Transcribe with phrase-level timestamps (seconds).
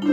[0.00, 0.06] 大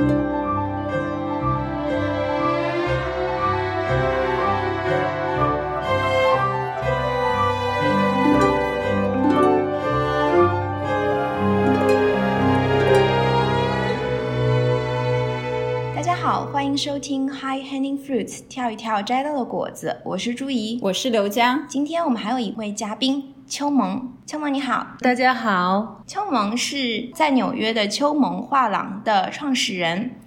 [16.01, 19.95] 家好，欢迎收听 High Hanging Fruits，跳一跳摘到的果子。
[20.03, 21.65] 我是朱怡，我是刘江。
[21.69, 24.13] 今天我们还有一位嘉宾秋萌。
[24.25, 26.03] 秋萌你好，大家好。
[26.05, 30.19] 秋萌是在纽约的秋萌画廊的创始人。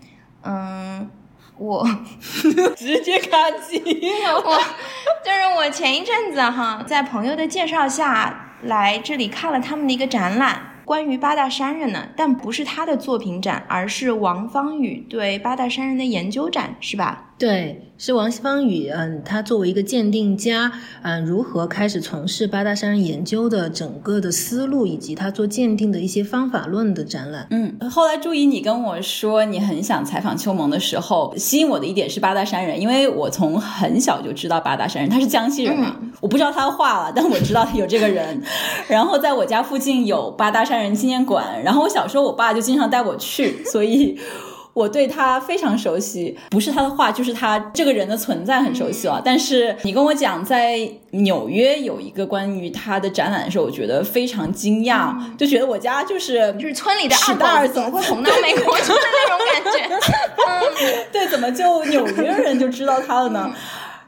[0.43, 1.11] 嗯，
[1.59, 1.86] 我
[2.75, 3.79] 直接卡机
[4.25, 4.36] 了。
[4.40, 4.59] 我
[5.22, 10.62] 就是我前一阵子哈，在朋友的介绍下来这里看了他们的一个展览。
[10.87, 17.29] 关于八大山人呢，但不是他的作品展，而是王方宇对八大山人的研究展，是吧？
[17.40, 17.86] 对。
[18.03, 20.72] 是王西方宇，嗯，他作为一个鉴定家，
[21.03, 27.46] 嗯，如何开始从事八大山人研究的整个的思路，以及他做鉴定的一些方法论的展览。
[27.50, 38.41] 嗯，后来注意你跟我说你很想采访秋萌的时候，吸引我的一点是八大山人，因为我从很小就知道八大山人，他是江西人嘛，我不知道他画了，但我知道有这个人。
[38.89, 44.19] 然后在我家附近有八大山人纪念馆，然后我小时候我爸就经常带我去，所以。
[44.73, 49.21] 我对他非常熟悉，不是他的画，就是他这个人的存在很熟悉了。
[49.25, 59.97] 但是你跟我讲在纽约有一个关于他的展览的时候，我觉得非常惊讶，就觉得我家就是就是村里的二狗怎么会红到美国去的那种感觉？
[60.49, 63.53] 嗯，对，怎么就纽约人就知道他了呢？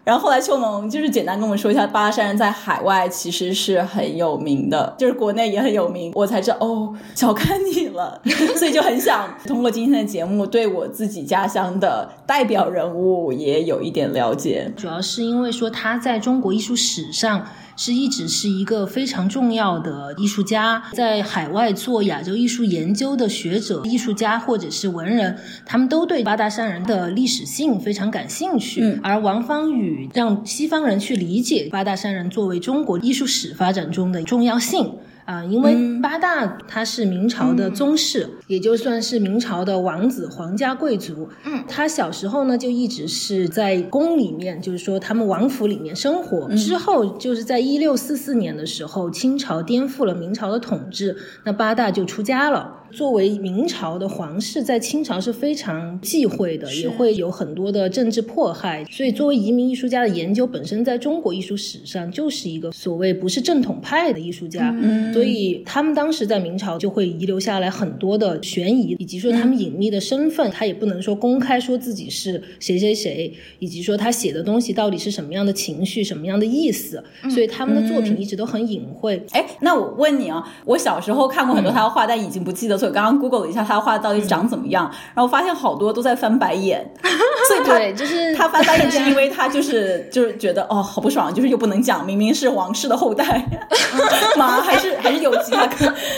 [0.05, 6.13] 然后后来秋萌就是简单跟我们说一下，八大山人在海外其实是很有名的，就是国内也很有名。
[6.15, 8.21] 我才知道哦，小看你了，
[8.57, 14.73] 所以就很想通过今天的节目，对我自己家乡的代表人物也有一点了解。
[14.77, 17.47] 主要是因为说他在中国艺术史上。
[17.85, 28.83] 是一直是一个非常重要的艺术家，在海外做亚洲艺术研究的学者、艺术家或者是文人，他们都对八大山人的历史性非常感兴趣。
[28.83, 34.89] 嗯，而王方宇让西方人去理解八大山人作为中国艺术史发展中的重要性。
[35.25, 41.29] 啊，因为八大他是明朝的宗室，也就算是明朝的王子、皇家贵族。
[41.45, 46.49] 嗯，他小时候呢就一直是在宫里面，就是说他们王府里面生活。
[46.57, 52.82] 之后就是在一六四四年的时候，清朝颠覆了明朝的统治，那八大就出家了。
[52.93, 58.85] 作为明朝的皇室，在清朝是非常忌讳的，也会有很多的政治迫害。
[58.91, 64.71] 所以，作为移民艺术家的研究本身，在中国艺术史上就是一个所谓不是正统派的艺术家。
[64.79, 77.03] 嗯所以，他们当时在明朝就会遗留下来很多的悬疑，以及说他们隐秘的身份，他也不能说公开说自己是谁谁谁，以及说他写的东西到底是什么样的情绪、什么样的意思。
[77.31, 79.23] 所以，他们的作品一直都很隐晦。
[79.31, 82.82] 哎，那我问你啊，我小时候看过很多他的画，但已经不记得。
[82.87, 86.85] 我刚刚 Google 了一下他的画到底长怎么样，然后发现好多都在翻白眼，
[87.49, 93.47] 所以对，就是他翻白眼是因为 他就是就是觉得哦好不爽，就是又不能讲明明是王室的后代
[94.37, 94.61] 妈？
[94.61, 95.67] 还是还是有其他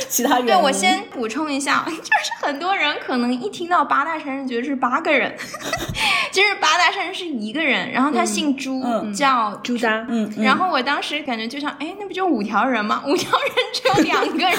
[0.09, 0.47] 其他原因？
[0.47, 5.35] 对我先补充一下，就是很多人可能一听到八大山人觉得是八个人，
[6.31, 8.83] 其实八大山人是一个人，然后他姓朱，
[9.15, 13.03] 叫朱丹，嗯，然后我当时感觉就像哎，那不就五条人吗？
[13.07, 14.57] 五条人只有两个人。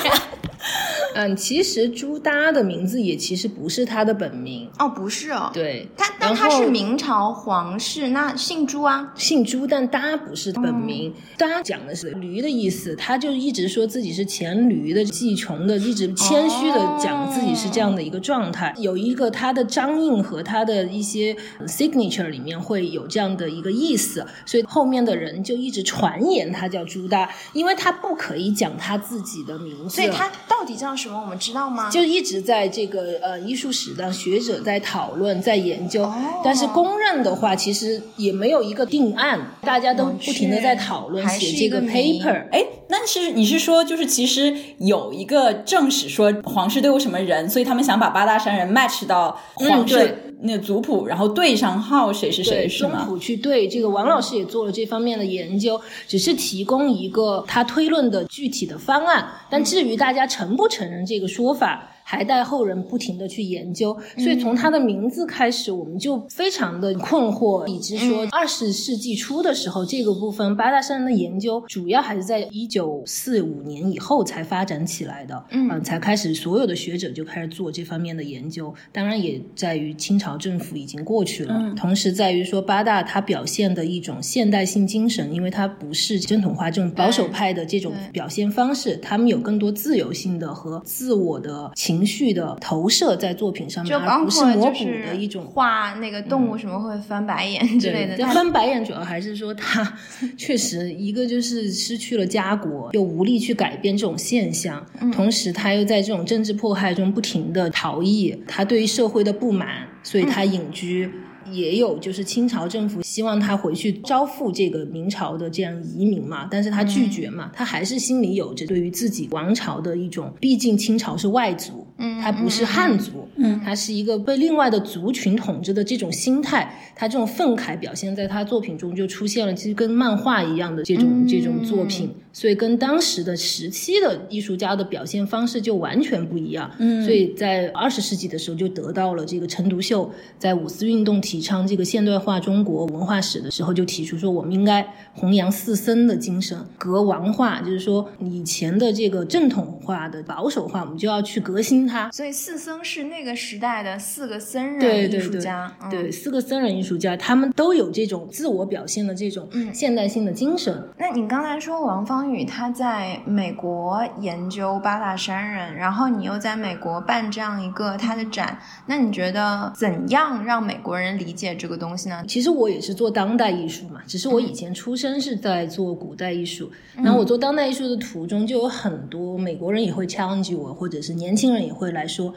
[1.15, 21.35] 嗯，其实朱耷的名字也其实不是他的本名哦，不是哦，对，他但他是明朝皇室，那姓朱啊，姓朱，但耷不是本名，耷讲的是驴的意思，他就一直说自己是前驴的季穷的，一直谦虚的讲自己是这样的一个状态，有一个他的章印和他的一些
[21.67, 30.29] signature 里面会有这样的一个意思，所以后面的人就一直传言他叫朱耷，因为他不可以讲他自己的名字，所以他。
[30.57, 31.19] 到底叫什么？
[31.19, 31.89] 我们知道吗？
[31.89, 36.09] 就一直在这个呃艺术史的学者在讨论、在研究，
[36.43, 42.49] 但是公认的话，其实也没有一个定案，大家都不停的在讨论写这个 paper。
[42.51, 50.21] 哎，那是你是说，就是其实有一个正史说皇室都有什么人，所以他们想把八大山人 match 到皇室。
[50.41, 52.99] 那个族谱，然后对上号谁是谁是吗？
[52.99, 61.94] 宗谱去对，这个王老师也做了这方面的研究，只是提供一个他推论的具体的方案，但至于大家承不承认这个说法？
[62.07, 78.71] 还待后人不停的去研究，所以从他的名字开始，我们就非常的困惑，以及说二十世纪初的时候，这个部分八大山人的研究主要还是在一九四五年以后才发展起来的，嗯，才开始所有的学者就开始做这方面的研究。
[78.91, 91.94] 当然也在于清朝政府已经过去了，同时在于说八大它表现的一种现代性精神，因为它不是正统化这种保守派的这种表现方式，他们有更多自由性的和自我的情。
[91.95, 95.45] 情绪的投射在作品上面，而就包不是模糊的一种。
[95.45, 98.17] 画那个动物什么会翻白眼之类的。
[98.27, 99.97] 翻白眼主要还是说他
[100.37, 111.09] 确实一个就是失去了家国，又无力去改变这种现象，嗯同时他又在这种政治迫害中不停的逃逸，他对于社会的不满，所以他隐居。
[111.51, 123.59] 也有就是清朝政府希望他回去招抚这个明朝的这样移民嘛，但是他拒绝嘛，他还是心里有着对于自己王朝的一种，毕竟清朝是外族，嗯他不是汉族，嗯。
[123.63, 136.69] 他是一个被另外的族群统治的这种心态，他这种愤慨表现在他作品中就出现了，其实跟漫画一样的这种、嗯这种作品，所以跟当时的时期的艺术家的表现方式就完全不一样。
[136.79, 137.03] 嗯。
[137.03, 152.09] 所以在二十世纪的时候就得到了这个陈独秀在五四运动提倡这个现代化中国文化史的时候，就提出说我们应该弘扬四僧的精神，革王化，就是说以前的这个正统化的保守化，我们就要去革新它。
[152.11, 160.87] 所以四僧是那个时代的四个僧人艺对对对术家，嗯对，四个僧人艺术家，他们都有这种自我表现的这种嗯现代性的精神。
[160.97, 172.23] 那你刚才说王方宇他在美国研究八大山人，然后你又在美国办这样一个他的展，那你觉得怎样让美国人理解这个东西呢？
[172.27, 182.33] 其实我也是做当代艺术嘛，只是我以前出生是在做古代艺术，嗯然后我做当代艺术的途中就有很多美国人也会 challenge 我，或者是年轻人也会来说。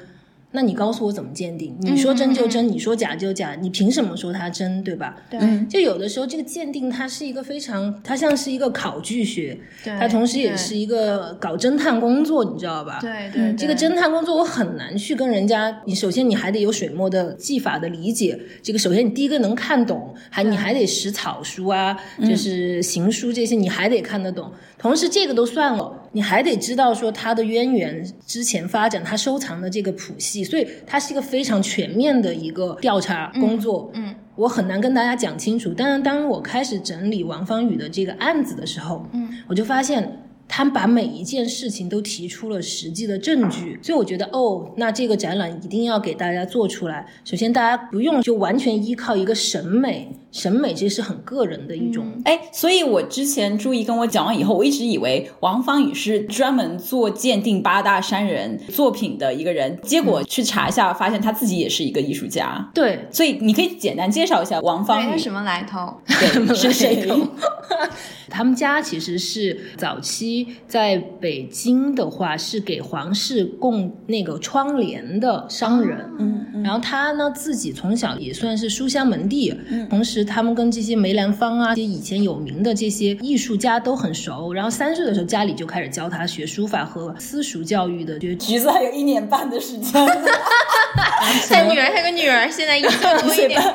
[0.52, 1.76] 那你告诉我怎么鉴定？
[1.80, 5.16] 你说真就真，你说假就假，你凭什么说它真，对吧？
[5.28, 5.38] 对。
[5.40, 5.68] 嗯。
[5.68, 12.98] 就有的时候这个鉴定它是一个非常，它像是一个考据学，对它同时也是一个搞侦探工作，你知道吧？
[13.00, 33.90] 对对，这个侦探工作我很难去跟人家，你首先你还得有水墨的技法的理解，这个首先你第一个能看懂，还你还得识草书啊，就是行书这些你还得看得懂，同时这个都算了，你还得知道说它的渊源之前发展，它收藏的这个谱系，所以它是一个非常全面的一个调查工作。
[33.94, 47.04] 嗯我很难跟大家讲清楚，但是当我开始整理王方宇的这个案子的时候，嗯，我就发现他把每一件事情都提出了实际的证据，所以我觉得哦，那这个展览一定要给大家做出来。
[47.24, 50.08] 首先，大家不用就完全依靠一个审美，
[50.38, 52.06] 审美其实是很个人的一种。
[52.24, 62.70] 哎，所以我之前朱怡跟我讲完以后，我一直以为王芳宇是专门做鉴定八大山人作品的一个人，结果去查一下，发现他自己也是一个艺术家。
[62.72, 65.92] 对，所以你可以简单介绍一下王对，方宇他什么来头？
[66.06, 67.04] 对 是谁？
[68.30, 84.52] 他们家其实是早期在北京的话是给皇室供那个窗帘的商人，嗯嗯然后他呢自己从小也算是书香门第，嗯同时他们跟这些梅兰芳啊，这些以前有名的这些艺术家都很熟。
[84.52, 89.92] 然后三岁的时候家里就开始教他学书法和私塾教育的，学橘子还有一年半的时间，
[91.48, 93.60] 他女儿，他有个女儿，现在一岁多一点。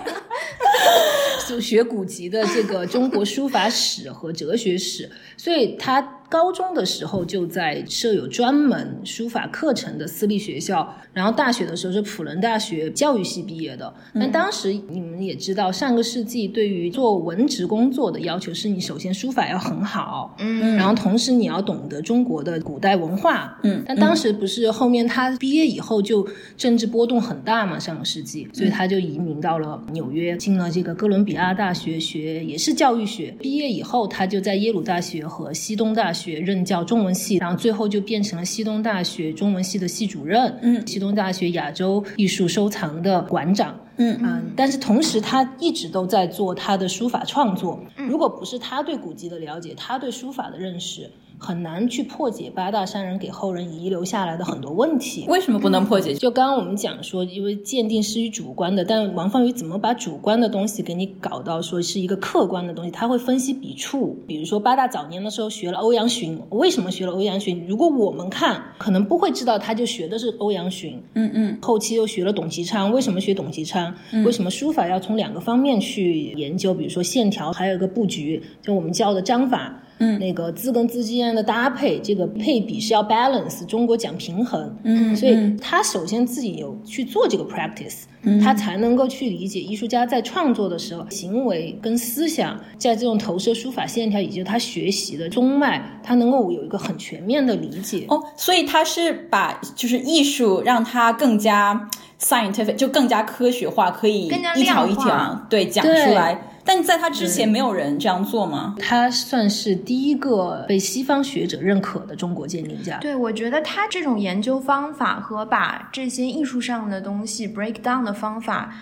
[1.48, 6.02] 就学古籍的这个中国书法史和哲学史，所以他
[6.34, 13.94] 高中的时候就在设有专门书法课程的私立学校，然后大学的时候是普伦大学教育系毕业的。
[14.16, 20.76] 但当时你们也知道，上个世纪对于做文职工作的要求是你首先书法要很好，嗯。
[20.76, 26.28] 然后同时你要懂得中国的古代文化，嗯但当时不是后面他毕业以后就
[26.58, 33.32] 政治波动很大嘛，上个世纪，所以他就移民到了纽约，进了这个哥伦比亚大学学也是教育学。
[33.40, 43.80] 毕业以后，他就在耶鲁大学和西东大学任教中文系，然后最后就变成了西东大学中文系的系主任，嗯西东大学亚洲艺术收藏的馆长。
[43.98, 47.80] 嗯嗯，但是同时他一直都在做他的书法创作。
[47.96, 51.12] 如果不是他对古籍的了解，他对书法的认识，
[51.44, 55.26] 很难去破解八大山人给后人遗留下来的很多问题。
[55.28, 56.14] 为什么不能破解？
[56.14, 62.92] 就刚刚我们讲说，因为鉴定是于主观的，但王方宇怎么把主观的东西给你搞到说是一个客观的东西？
[62.92, 67.66] 他会分析笔触，比如说八大早年的时候学了欧阳询，为什么学了欧阳询？
[67.68, 73.94] 如果我们看，可能不会知道他就学的是欧阳询，嗯嗯后期又学了董其昌，为什么学董其昌？
[74.24, 76.74] 为什么书法要从两个方面去研究？
[76.74, 79.83] 比如说线条，还有一个布局，就我们教的章法。
[80.00, 80.20] 嗯。
[80.20, 88.04] 那个字跟字之间的搭配，这个配比是要 balance，中国讲平衡，嗯所以他首先自己有去做这个 practice，、
[88.42, 98.06] 他才能够去理解艺术家在创作的时候，行为跟思想在这种投射书法线条以及他学习的中脉，他能够有一个很全面的理解。
[98.08, 101.90] 哦，所以他是把就是艺术让他更加
[102.22, 106.50] scientific，就更加科学化，可以更加一条一条对讲出来。
[106.66, 108.76] 但在他之前没有人这样做吗？
[108.80, 112.98] 他算是第一个被西方学者认可的中国鉴定家。
[112.98, 118.74] 对，我觉得他这种研究方法和把这些艺术上的东西 break down 的方法，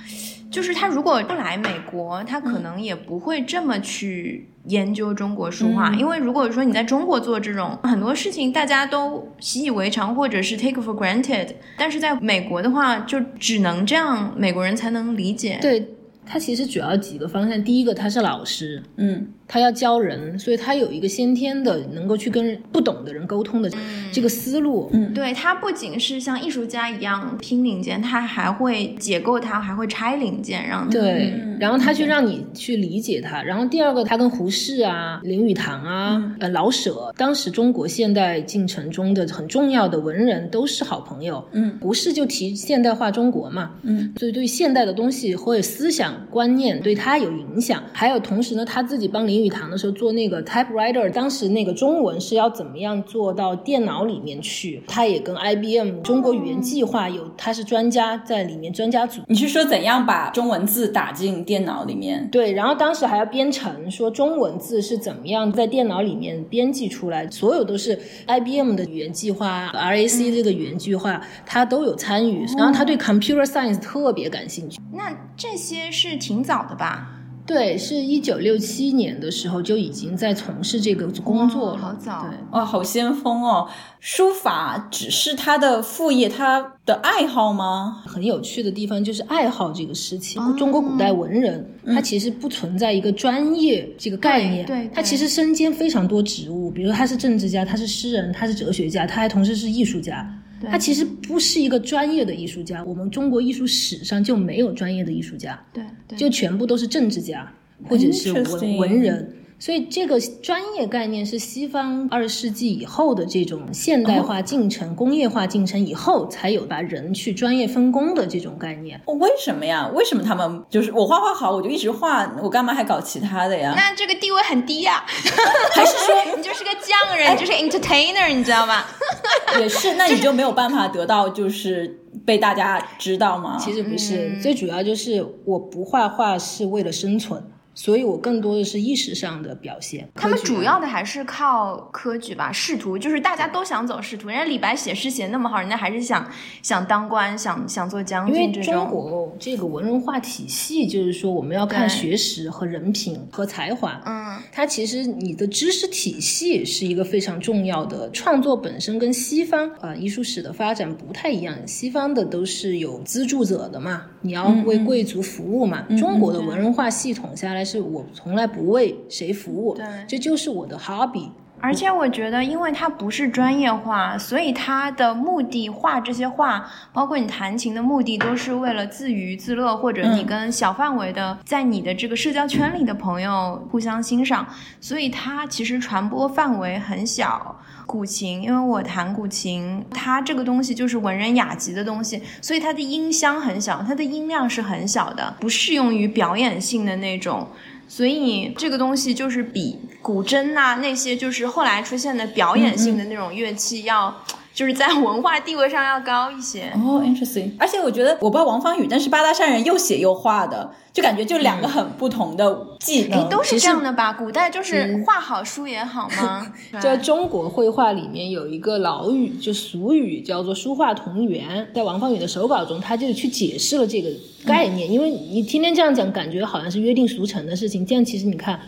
[0.51, 5.91] 就是他如果不来美国，他可能也不会这么去研究中国书画。
[5.93, 11.47] 因为如果说你在中国做这种很多事情，大家都习以为常，或者是 take for granted，
[11.77, 15.57] 但是在美国的话，就只能这样，美国人才能理解。
[15.61, 19.27] 对他其实主要几个方向，第一个他是老师，嗯。
[19.53, 23.69] 他要教人，所以他有一个先天的能够去跟不懂的人沟通的
[24.09, 24.89] 这个思路。
[24.93, 33.43] 嗯，对他不仅是像艺术家一样拼零件，他还会解构它，还会拆零件，让对，然后他去让你去理解它。
[33.43, 41.45] 然后第二个，他跟胡适啊、林语堂啊、呃老舍，当时中国现代进程中的很重要的文人都是好朋友。
[41.51, 43.71] 嗯，胡适就提现代化中国嘛。
[43.81, 47.83] 嗯，所以对现代的东西或者思想观念对他有影响。
[47.91, 49.40] 还有同时呢，他自己帮林。
[49.43, 54.83] 语堂的时候做那个 typewriter，当时那个中文是要怎么样做到电脑里面去？
[54.87, 59.21] 他也跟 IBM 中国语言计划有，他是专家在里面专家组。
[59.27, 62.29] 你是说怎样把中文字打进电脑里面？
[62.29, 72.45] 对，然后当时还要编程，说中文字是怎么样在电脑里面编辑出来，所有都是 IBM 的语言计划，RAC 这个语言计划他都有参与。
[72.57, 74.79] 然后他对 computer science 特别感兴趣。
[74.91, 77.20] 那这些是挺早的吧？
[77.51, 83.67] 对，是一九六七年的时候就已经在从事这个工作了，好早，对，哇，好先锋哦！
[83.99, 88.01] 书法只是他的副业，他的爱好吗？
[88.05, 90.41] 很有趣的地方就是爱好这个事情。
[90.55, 100.25] 中国古代文人，他其实不存在一个专业这个概念，对，他其实身兼非常多职务，比如他是政治家，他是诗人，他是哲学家，他还同时是艺术家。
[100.69, 105.83] 他其实不是一个专业的艺术家，我们中国艺术史上就没有专业的艺术家，对，
[106.17, 107.51] 就全部都是政治家
[107.85, 109.35] 或者是文文人。
[109.61, 118.99] 所以这个专业概念是西方二十世纪以后的这种现代化进程、工业化进程以后才有把人去专业分工的这种概念。
[119.05, 119.87] 为什么呀？
[119.93, 123.73] 为什么他们就是我画画好，我就一直画，我干嘛还搞其他的呀？
[123.75, 125.05] 那这个地位很低呀，
[125.75, 128.83] 还是说 你就是个匠人，你就是 entertainer，你知道吗？
[129.59, 133.59] 也是，那你就没有办法得到就是被大家知道吗？
[133.61, 137.39] 其实不是，最主要就是我不画画是为了生存。
[137.73, 140.07] 所以我更多的是意识上的表现。
[140.13, 144.27] 他们主要的还是靠科举吧，仕途，就是大家都想走仕途。
[144.27, 146.29] 人家李白写诗写那么好，人家还是想
[146.61, 148.35] 想当官，想想做将军。
[148.35, 154.01] 因为中国这个文人化体系，就是说我们要看学识和人品和才华。
[154.05, 158.09] 嗯，它其实你的知识体系是一个非常重要的。
[158.11, 165.81] 创作本身跟西方啊艺术史的发展不太一样，西方的都是有资助者的嘛，你要为贵族服务嘛。
[165.97, 167.61] 中国的文人化系统下来。
[167.71, 171.29] 是我从来不为谁服务，对，这就是我的 hobby。
[171.63, 184.45] 而且我觉得，因为它不是专业化，所以它的目的画这些画，包括你弹琴的目的，都是为了自娱自乐，或者你跟小范围的在你的这个社交圈里的朋友互相欣赏，
[184.79, 187.55] 所以它其实传播范围很小。
[187.91, 197.45] 古琴，因为我弹古琴，它这个东西就是文人雅集的东西，所以它的音箱很小，它的音量是很小的，不适用于表演性的那种。
[197.89, 204.15] 所以这个东西就是比古筝呐那些就是后来出现的表演性的那种乐器要。
[204.53, 207.51] 就是在文化地位上要高一些哦，interesting。
[207.57, 213.29] 而且我觉得，我不知道王方宇，但是八大山人又写又画的，就感觉就两个很不同的技能。
[213.29, 214.11] 都是这样的吧？
[214.11, 216.51] 古代就是画好书也好吗？
[216.81, 221.65] 在中国绘画里面有一个老语，就俗语叫做“书画同源”。
[221.73, 224.09] 在王方宇的手稿中，他就去解释了这个
[224.45, 224.91] 概念。
[224.91, 227.85] 因为你天天这样讲，感觉好像是约定俗成的事情。
[227.85, 228.59] 这样其实你看，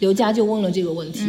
[0.00, 1.20] 刘佳就问了这个问题。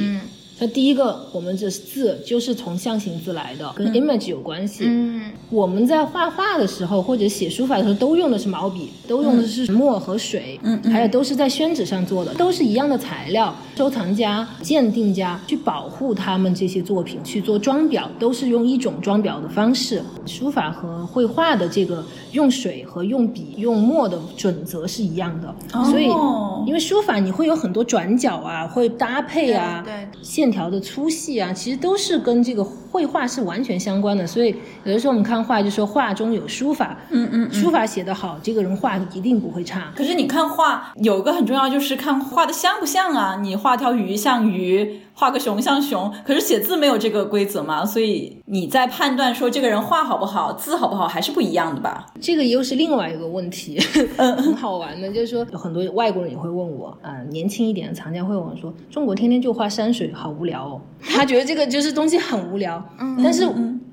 [0.64, 4.86] 那第一个，我们这字就是从象形字来的，跟 image 有关系。
[4.88, 13.54] 嗯，我们在画画的时候或者写书法的时候，都用的是毛笔，都用的是墨和水，嗯，还有都是在宣纸上做的，都是一样的材料。
[13.76, 20.02] 收藏家、鉴定家去保护他们这些作品，去做装裱，都是用一种装裱的方式。
[20.26, 22.02] 书法和绘画的这个
[22.32, 26.06] 用水和用笔、用墨的准则是一样的，哦所以
[26.66, 30.08] 因为书法你会有很多转角啊，会搭配啊，对。
[30.22, 34.26] 线条的粗细啊，其实都是跟这个绘画是完全相关的。
[34.26, 34.56] 所以
[34.86, 39.92] 有的时候我们看画，就说画中有书法，嗯嗯，书法写得好，这个人画一定不会差。
[39.96, 43.40] 可是你看画有一个很重要，就是看画的像不像啊？
[43.42, 52.08] 你画条鱼像鱼，画个熊像熊，可是写字没有这个规则嘛，所以你在判断说这个人画好不好，字好不好，还是不一样的吧？
[52.20, 53.80] 这个又是另外一个问题，
[54.18, 60.82] 很好玩的，就是说有很多外国人也会问我，啊、年轻一点的藏家会问我说，中国天天就画山水，好无聊哦。
[61.02, 63.46] 他觉得这个就是东西很无聊，嗯，但是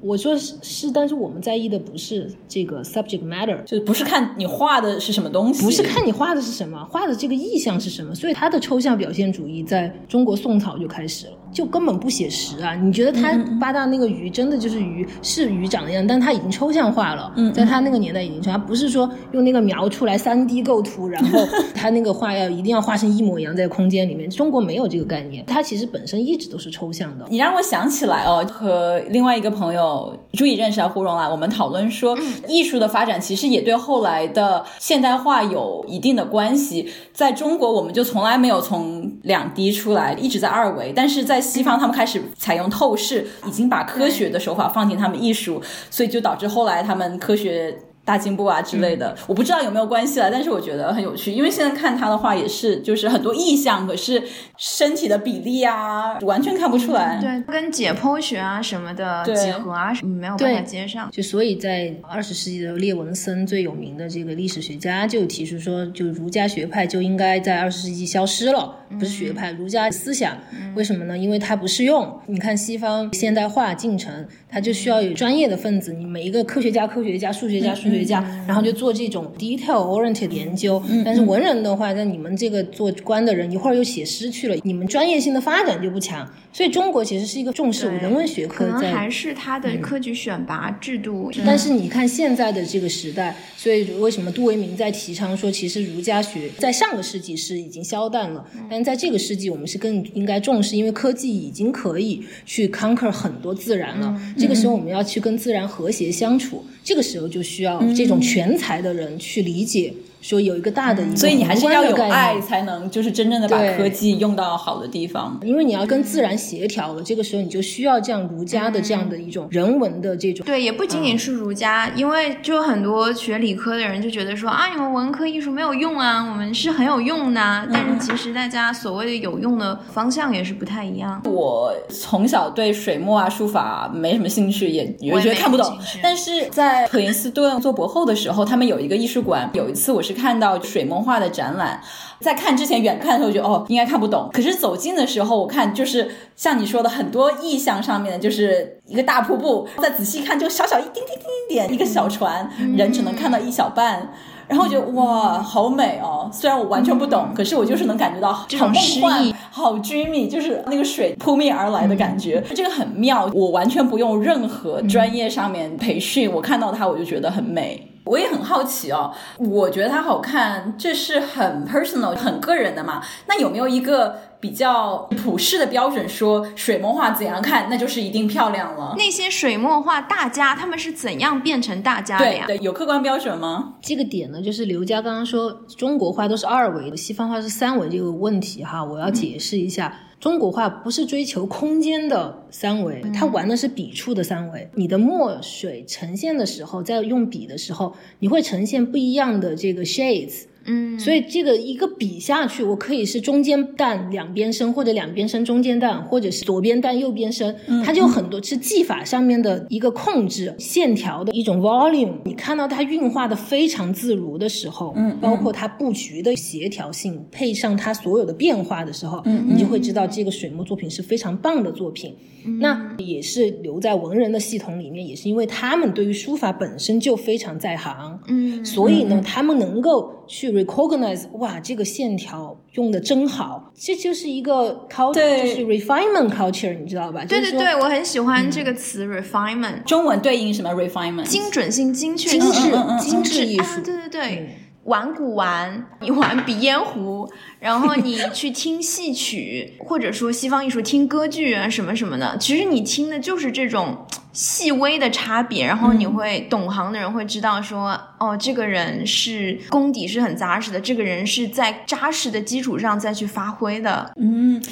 [0.02, 12.74] 我说是是，但是我们在意的不是这个 subject matter，就是不是看你画的是什么东西，不是看你画的是什么，画的这个意象是什么，所以他的抽象表现主义在中国宋朝就开始了，就根本不写实啊！
[12.74, 21.40] 你觉得他八大那个鱼真的就是鱼，是鱼长的样，但他已经抽象化了，嗯在他那个年代已经抽象，不是说用那个描出来三 D 构图，然后
[21.74, 27.26] 他那个画要一定要画成一模一样在空间里面，中国没有这个概念，它其实本身一直都是抽象的。
[27.28, 32.16] 你让我想起来哦，和另外一个朋友注意认识啊，胡蓉啊，我们讨论说，
[32.46, 36.88] 艺术的发展其实也对后来的现代化有一定的关系。
[37.12, 47.76] 在中国，我们就从来没有从两 D 出来，一直在二维，但是在西方，他们开始采用透视，已经把科学的手法放进他们艺术，所以就导致后来他们科学。
[48.10, 54.20] 大进步啊之类的，我不知道有没有关系了，但是我觉得很有趣，因为现在看他的话也是，就是很多意象，可是
[54.56, 57.20] 身体的比例啊，完全看不出来。
[57.20, 61.08] 对，跟解剖学啊什么的对几何啊什么没有办法接上。
[61.12, 70.36] 就所以在二十世纪的列文森最有名的这个历史学家就提出说，就儒家学派就应该在二十世纪消失了，不是学派，儒家思想。
[70.74, 71.16] 为什么呢？
[71.16, 72.20] 因为它不适用。
[72.26, 80.82] 你看西方现代化进程，它就需要有专业的分子，你每一个科学家、科学家、数学家、数学家，然后就做这种 detail oriented 研究。
[81.04, 86.28] 但是文人的话，在你们这个做官的人一会儿又写诗去了，你们专业性的发展就不强。
[86.52, 91.30] 所以中国其实是一个重视人文学科在可能还是他的科举选拔制度。
[91.46, 104.20] 但是你看现在的这个时代，所以为什么杜维明在提倡说，其实儒家学在上个世纪是已经消淡了，但是在这个世纪我们是更应该重视，因为科技已经可以去 conquer 很多自然了。
[104.36, 109.92] 这个时候我们要去跟自然和谐相处，这个时候就需要这种全才的人去理解。
[110.20, 115.38] 说有一个大的一个所以你还是要有爱，才能就是真正的把科技用到好的地方。
[115.42, 120.44] 因为你要跟自然协调了，这个时候你就需要这样儒家的这样的一种人文的这种。
[120.44, 127.68] 对，也不仅仅是儒家，因为就很多学理科的人就觉得说啊，你们文科艺术没有用啊，我们是很有用的。
[127.72, 131.20] 但是其实大家所谓的有用的方向也是不太一样。
[131.24, 135.78] 我从小对水墨啊、书法没什么兴趣，也也我觉得看不懂。
[136.02, 141.80] 但是在普林斯顿做博后的时候，他们有一个艺术馆，有一次我是看到水墨画的展览。
[142.20, 154.12] 在看之前远看的时候觉得哦应该看不懂，可是走近的时候我看就是像你说的很多意象上面的就是一个大瀑布，再仔细看就小小一丁丁丁丁点一个小船，人只能看到一小半。
[154.46, 156.28] 然后我觉得哇，好美哦！
[156.32, 163.30] 虽然我完全不懂，可是我就是能感觉到好梦幻，好 dreamy，就是那个水扑面而来的感觉，这个很妙。
[163.32, 167.86] 我完全不用任何专业上面培训，我看到它我就觉得很美。
[168.10, 173.00] 我也很好奇哦，我觉得它好看，这是很 personal、很个人的嘛？
[173.28, 178.96] 那有没有一个比较普世的标准，说水墨画怎样看，那就是一定漂亮了？
[178.98, 182.44] 那些水墨画大家他们是怎样变成大家的呀？
[182.48, 183.74] 对对，有客观标准吗？
[183.80, 189.94] 这个点呢，就是刘佳刚刚说中国画都是二维的，西方画是三维这个问题哈，我要解释一下。
[190.20, 194.68] 中国画不是追求空间的三维，它玩的是笔触的三维。
[194.74, 200.42] 你的墨水呈现的时候，在用笔的时候，你会呈现不一样的这个 shades。
[200.64, 212.12] 嗯，所以这个一个笔下去，我可以是中间淡两边深，或者两边深中间淡，或者是左边淡右边深，它就很多是技法上面的一个控制，线条的一种 volume。
[212.24, 222.14] 你看到它运化的非常自如的时候，嗯，包括它布局的协调性，配上它所有的变化的时候，嗯，你就会知道这个水墨作品是非常棒的作品。
[222.58, 237.24] 那也是留在文人的系统里面，也是因为他们对于书法本身就非常在行，嗯，所以呢，他们能够去 recognize，哇，这个线条用的真好，这就是一个 culture，就是 refinement culture，你知道吧？
[237.24, 241.24] 对对对，我很喜欢这个词 refinement，中文对应什么 refinement？
[241.24, 244.22] 精准性、精确精性、致嗯嗯嗯精致艺术啊，对对对。
[244.38, 244.48] 嗯
[244.84, 247.28] 玩古玩，你玩鼻烟壶，
[247.60, 253.94] 然后 你去听戏曲，或者说西方艺术听歌剧啊什么什么的，其实你听的就是这种
[254.32, 264.12] 细微的差别，然后你会懂行的人会知道说，哦，这个人是功底是很扎实的，这个人是在扎实的基础上再去发挥的。
[264.20, 264.62] 嗯，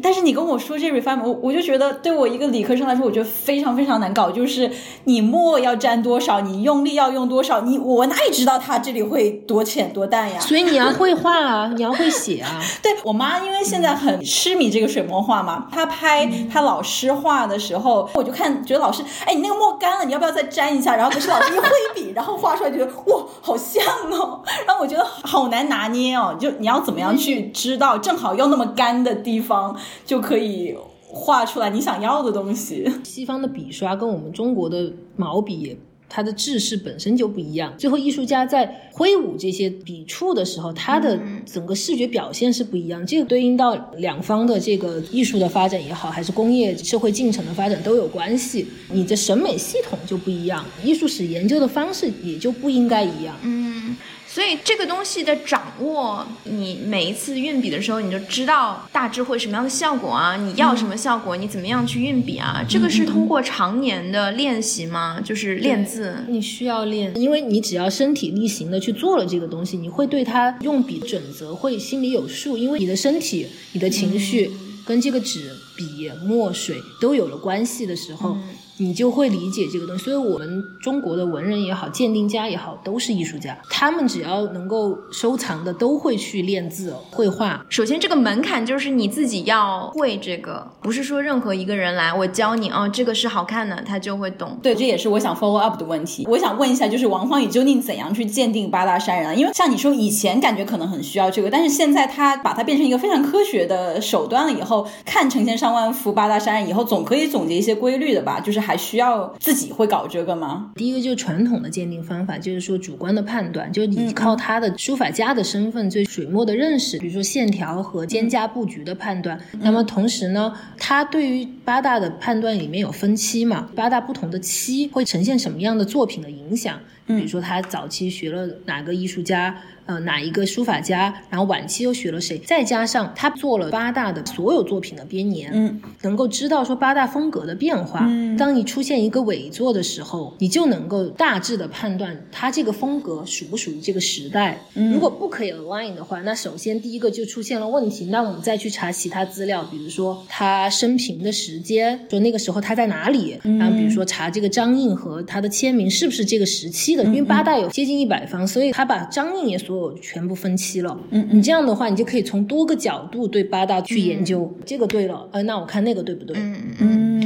[0.00, 4.30] 但是你跟我说这 refinement，我我就觉得对我一个理科生来说，我觉得非常非常难搞。
[4.30, 4.70] 就是
[5.04, 10.38] 你墨要沾多少，你用力要用多少，你我哪里知道它这里会多浅多淡呀？
[10.38, 12.60] 所以你要会画啊， 你要会写啊。
[12.80, 20.94] 对我妈，因为现在很痴迷这个水墨画嘛，她拍她老师画的时候，我就看觉得老师，哎，你那个墨干了，你要不要再沾一下？
[20.94, 24.42] 然后可是老师一挥笔，然后画出来觉得哇，好像哦。
[24.64, 29.76] 然后我觉得好难拿捏哦，就你要怎么样去知道正好用那么干的地方。
[30.04, 32.90] 就可以画出来你想要的东西。
[33.04, 35.76] 西方的笔刷跟我们中国的毛笔，
[36.08, 37.72] 它的制式本身就不一样。
[37.76, 43.04] 最后，艺术家在挥舞这些笔触的时候，它的整个视觉表现是不一样。
[43.06, 48.66] 这个对应到两方的这个艺术的发展也好，还是工业社会进程的发展都有关系。
[48.90, 53.36] 你的审美系统就不一样，艺术史研究的方式也就不应该一样。
[53.42, 53.96] 嗯。
[54.30, 60.36] 所以这个东西的掌握，你每一次运笔的时候，你就知道大致会什么样的效果啊？
[60.36, 61.34] 你要什么效果？
[61.34, 62.62] 你怎么样去运笔啊？
[62.68, 65.18] 这个是通过常年的练习吗？
[65.24, 74.50] 就是练字，你需要练，因为你只要身体力行的去做了这个东西，你会对它用笔准则会心里有数，因为你的身体、你的情绪
[74.84, 78.36] 跟这个纸、笔、墨水都有了关系的时候。
[78.78, 83.56] 你就会理解这个东西，所以我们中国的文人也好，鉴定家也好，都是艺术家。
[83.70, 87.64] 他们只要能够收藏的，都会去练字、绘画。
[87.68, 94.58] 首先，这个门槛就是你自己要会这个，不是说任何一个人来我教你哦，这个是好看的，他就会懂。
[94.62, 96.24] 对，这也是我想 follow up 的问题。
[96.28, 99.38] 我想问一下，就是王芳宇究竟怎样去鉴定八大山人？
[99.38, 108.38] 因为像你说，以前感觉可能很需要这个，但是现在他把它变成一个非常科学的手段了以后，看成千上万幅八大山人以后，总可以总结一些规律的吧？
[108.40, 110.72] 就是还需要自己会搞这个吗？
[110.74, 119.40] 第一个就是传统的鉴定方法，就是说主观的判断，就是你靠他的书法家的身份对水墨的认识，比如说线条和间加布局的判断。
[119.60, 123.70] 那么同时呢，他对于八大的判断里面有分期嘛？
[123.74, 126.78] 八大不同的期会呈现什么样的作品的影响？
[127.06, 129.56] 比如说他早期学了哪个艺术家？
[129.88, 131.14] 呃，哪一个书法家？
[131.30, 132.36] 然后晚期又学了谁？
[132.40, 138.04] 再加上他做了八大的所有作品的编年，嗯，能够知道说八大风格的变化。
[138.06, 144.60] 嗯，当你出现一个伪作的时候，你就能够大致的判断他这个风格属不属于这个时代。
[144.74, 148.04] 嗯，如果不可以 align 的话，那首先第一个就出现了问题。
[148.04, 153.40] 那我们再去查其他资料，比如说他生平的时间，说那个时候他在哪里？
[153.42, 157.02] 然后比如说查这个张印和他的签名是不是这个时期的？
[157.04, 166.36] 因为八大有接近一百方，所以他把张印也所全部分期了，嗯，你这样的话，你就可以从多个角度对八大去研究，这个对了，呃，那我看那个对不对？
[166.38, 166.56] 嗯。
[166.80, 167.17] 嗯。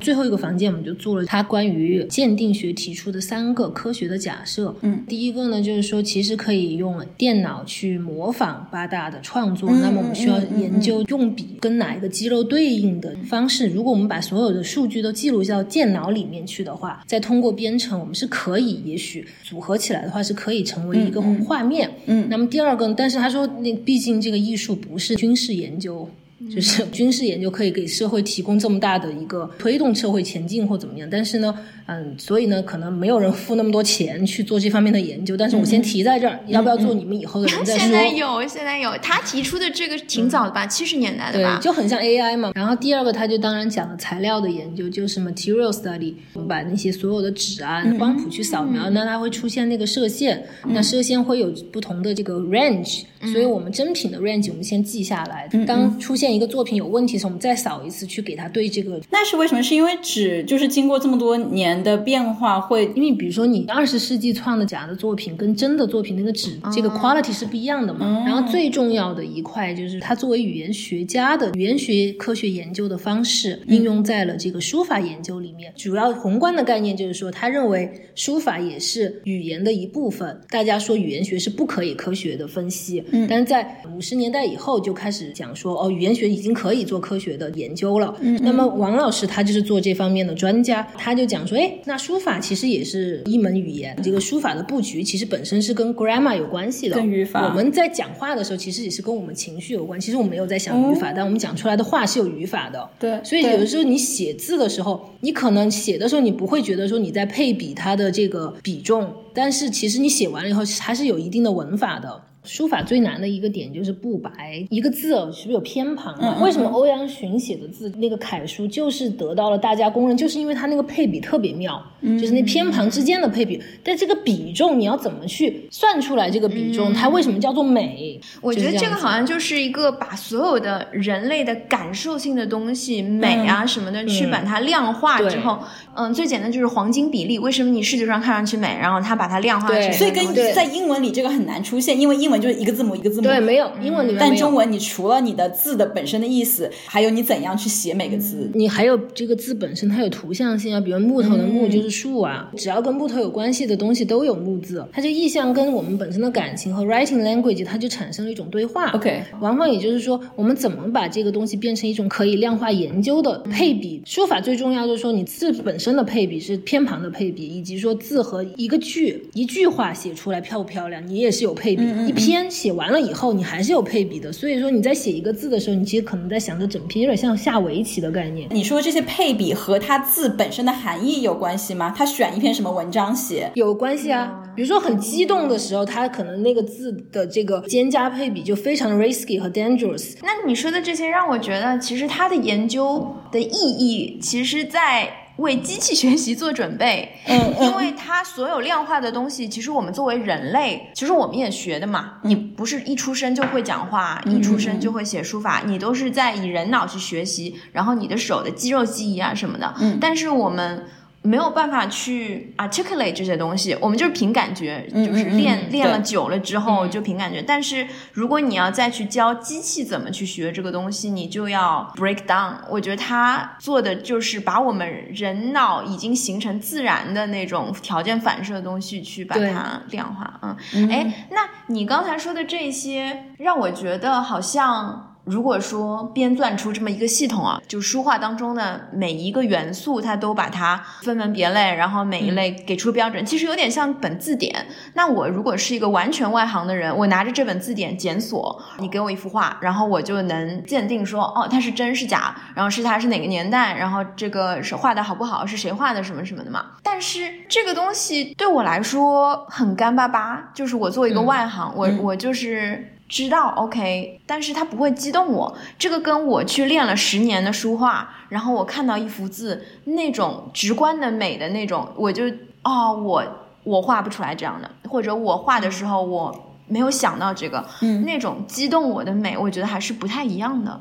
[0.00, 4.74] 最后一个房间，我们就做了他关于鉴定学提出的三个科学的假设。
[4.82, 13.68] 嗯，第一个呢，就是说其实可以用电脑去模仿八大的创作，那么我们需要研究用笔跟哪一个肌肉对应的方式。
[13.68, 21.90] 如果我们把所有的数据都记录到电脑里面去的话，再通过编程，我们是可以也许组合起来的话，是可以成为一个画面。
[22.06, 26.08] 嗯，那么第二个，但是他说，那毕竟这个艺术不是军事研究。
[26.54, 31.54] 就是军事研究可以给社会提供这么大的一个推动社会前进或怎么样，但是呢，
[31.86, 35.34] 嗯，所以呢，可能没有人付那么多钱去做这方面的研究。
[35.34, 37.80] 但是我先提在这儿，要不要做你们以后的人再 说。
[37.80, 42.52] 现在有，现在有，他提出的这个挺早的吧，七十年代的吧，就很像 AI 嘛。
[42.54, 56.25] 然后第二个，他就当然讲了材料的研究，就是 material study，我们把那些所有的纸啊、光谱去扫描，那它会出现那个射线，那射线会有不同的这个 range，所以我们真品的 range 我们先记下来，当出现。
[56.34, 59.00] 一个作品有问题的时候，我们再扫一次去给他对这个。
[59.10, 59.62] 那是为什么？
[59.62, 68.22] 是因为纸就是经过这么多年的变化，会因为比如说你二十世纪创的假的作品跟真的作品那个纸这个 quality 是不一样的嘛。
[68.24, 75.72] 然后最重要的一块就是他作为语言学家的语言学科学研究的方式应用在了这个书法研究里面。
[75.76, 80.40] 主要宏观的概念就是说，他认为书法也是语言的一部分。
[80.48, 86.26] 大家说语言学是不可以科学的分析，嗯，但是在五十年代以后就开始讲说哦，语言学。
[86.36, 88.14] 已经可以做科学的研究了。
[88.20, 97.48] 嗯，那么王老师他就是做这方面的专家，他就讲说，哎，那书法其实也是一门语言，这个书法的布局其实本身是跟 grammar 有关系的，跟语法。
[97.48, 99.98] 我们在讲话的时候，其实也是跟我们情绪有关。
[100.00, 102.86] 其实我们没有在想语法，但我们讲出来的话是有语法的。
[102.98, 112.20] 对，所以有的时候你写字的时候，你可能写的时候你不会觉得说你在配比它的这个比重，但是其实你写完了以后它是有一定的文法的。
[112.46, 116.14] 书法最难的一个点就是不白，一个字哦是不是有偏旁？
[116.14, 123.60] 啊嗯为什么欧阳询写的字那个楷书就是得到了大家公认，就是因为他那个配比特别妙，嗯就是那偏旁之间的配比。
[123.82, 126.30] 但这个比重你要怎么去算出来？
[126.30, 128.20] 这个比重、它为什么叫做美？
[128.22, 135.58] 嗯我觉得这个好像就是一个把所有的人类的感受性的东西，美啊什么的，去把它量化之后，
[135.94, 137.38] 嗯，最简单就是黄金比例。
[137.38, 143.22] 为什么你视觉上看上去美，然后它把它量化所以跟在英文里这个很难出现，因为英文就是一个字母一个字母。
[143.22, 148.50] 对，没有英文里面但中文你除了你的字的本身的意思，还有你怎样去写每个字。
[148.54, 154.84] 你还有这个字本身，它有图像性啊，比如木头的木就是树啊，只要跟木头有关系的东西都有木字。
[154.92, 158.90] 它这意象跟我们本身的感情和 writing language，它就产生了一种对话。
[158.90, 164.02] OK 往往也就是说，我们怎么把这个东西变成一种可以量化研究的配比？
[164.04, 171.82] 书法最重要就是说，你字本身的配比是偏旁的配比，以及说字和一个句一句话写出来漂不漂亮，你也是有配比。
[172.06, 174.32] 一篇写完了以后，你还是有配比的。
[174.32, 178.48] 所以说你在写一个字的时候，你其实可能在想着整篇，有点像下围棋的概念。
[178.50, 181.94] 你说这些配比和它字本身的含义有关系吗？
[181.96, 183.50] 他选一篇什么文章写？
[183.54, 190.16] 有关系啊，比如说很激动的时候，他可能那个字的这个兼加配比就非常的 risky 和 dangerous。
[190.22, 197.10] 那你说的这些让我觉得，其实它的研究的意义，其实在为机器学习做准备。
[197.26, 202.14] 嗯因为它所有量化的东西，其实我们作为人类，其实我们也学的嘛。
[202.22, 209.74] 你不是一出生就会讲话，一出生就会写书法，你都是在以人脑去学习，然后你的手的肌肉记忆啊什么的。
[209.80, 210.84] 嗯但是我们。
[211.26, 217.42] 没有办法去 articulate 这些东西，我们就是凭感觉，嗯就是练、嗯练了久了之后就凭感觉。
[217.42, 222.54] 但是如果你要再去教机器怎么去学这个东西，你就要 break down。
[222.70, 230.40] 我觉得他做的就是把我们人脑已经形成自然的那种条件反射的东西去把它量化。
[230.72, 235.15] 嗯，哎，那你刚才说的这些，让我觉得好像。
[235.26, 244.64] 如果说编撰出这么一个系统啊，就书画当中的每一个元素，它都把它分门别类，然后每一类给出标准，其实有点像本字典。
[244.94, 256.64] 那我如果是一个完全外行的人，我拿着这本字典检索，你给我一幅画，然后我就能鉴定说，哦，它是真是假，然后是它是哪个年代，然后这个是画的好不好，是谁画的什么什么的嘛。
[256.84, 262.92] 但是这个东西对我来说很干巴巴，就是我作为一个外行，我我就是。
[263.08, 265.56] 知道 OK，但是它不会激动我。
[265.78, 272.24] 这个跟我去练了十年的书画，然后我看到一幅字那种直观的美的那种，我就
[272.64, 273.24] 哦，我
[273.62, 280.80] 我画不出来这样的，或者我画的时候我没有想到这个，嗯那种激动我的美，我觉得还是不太一样的。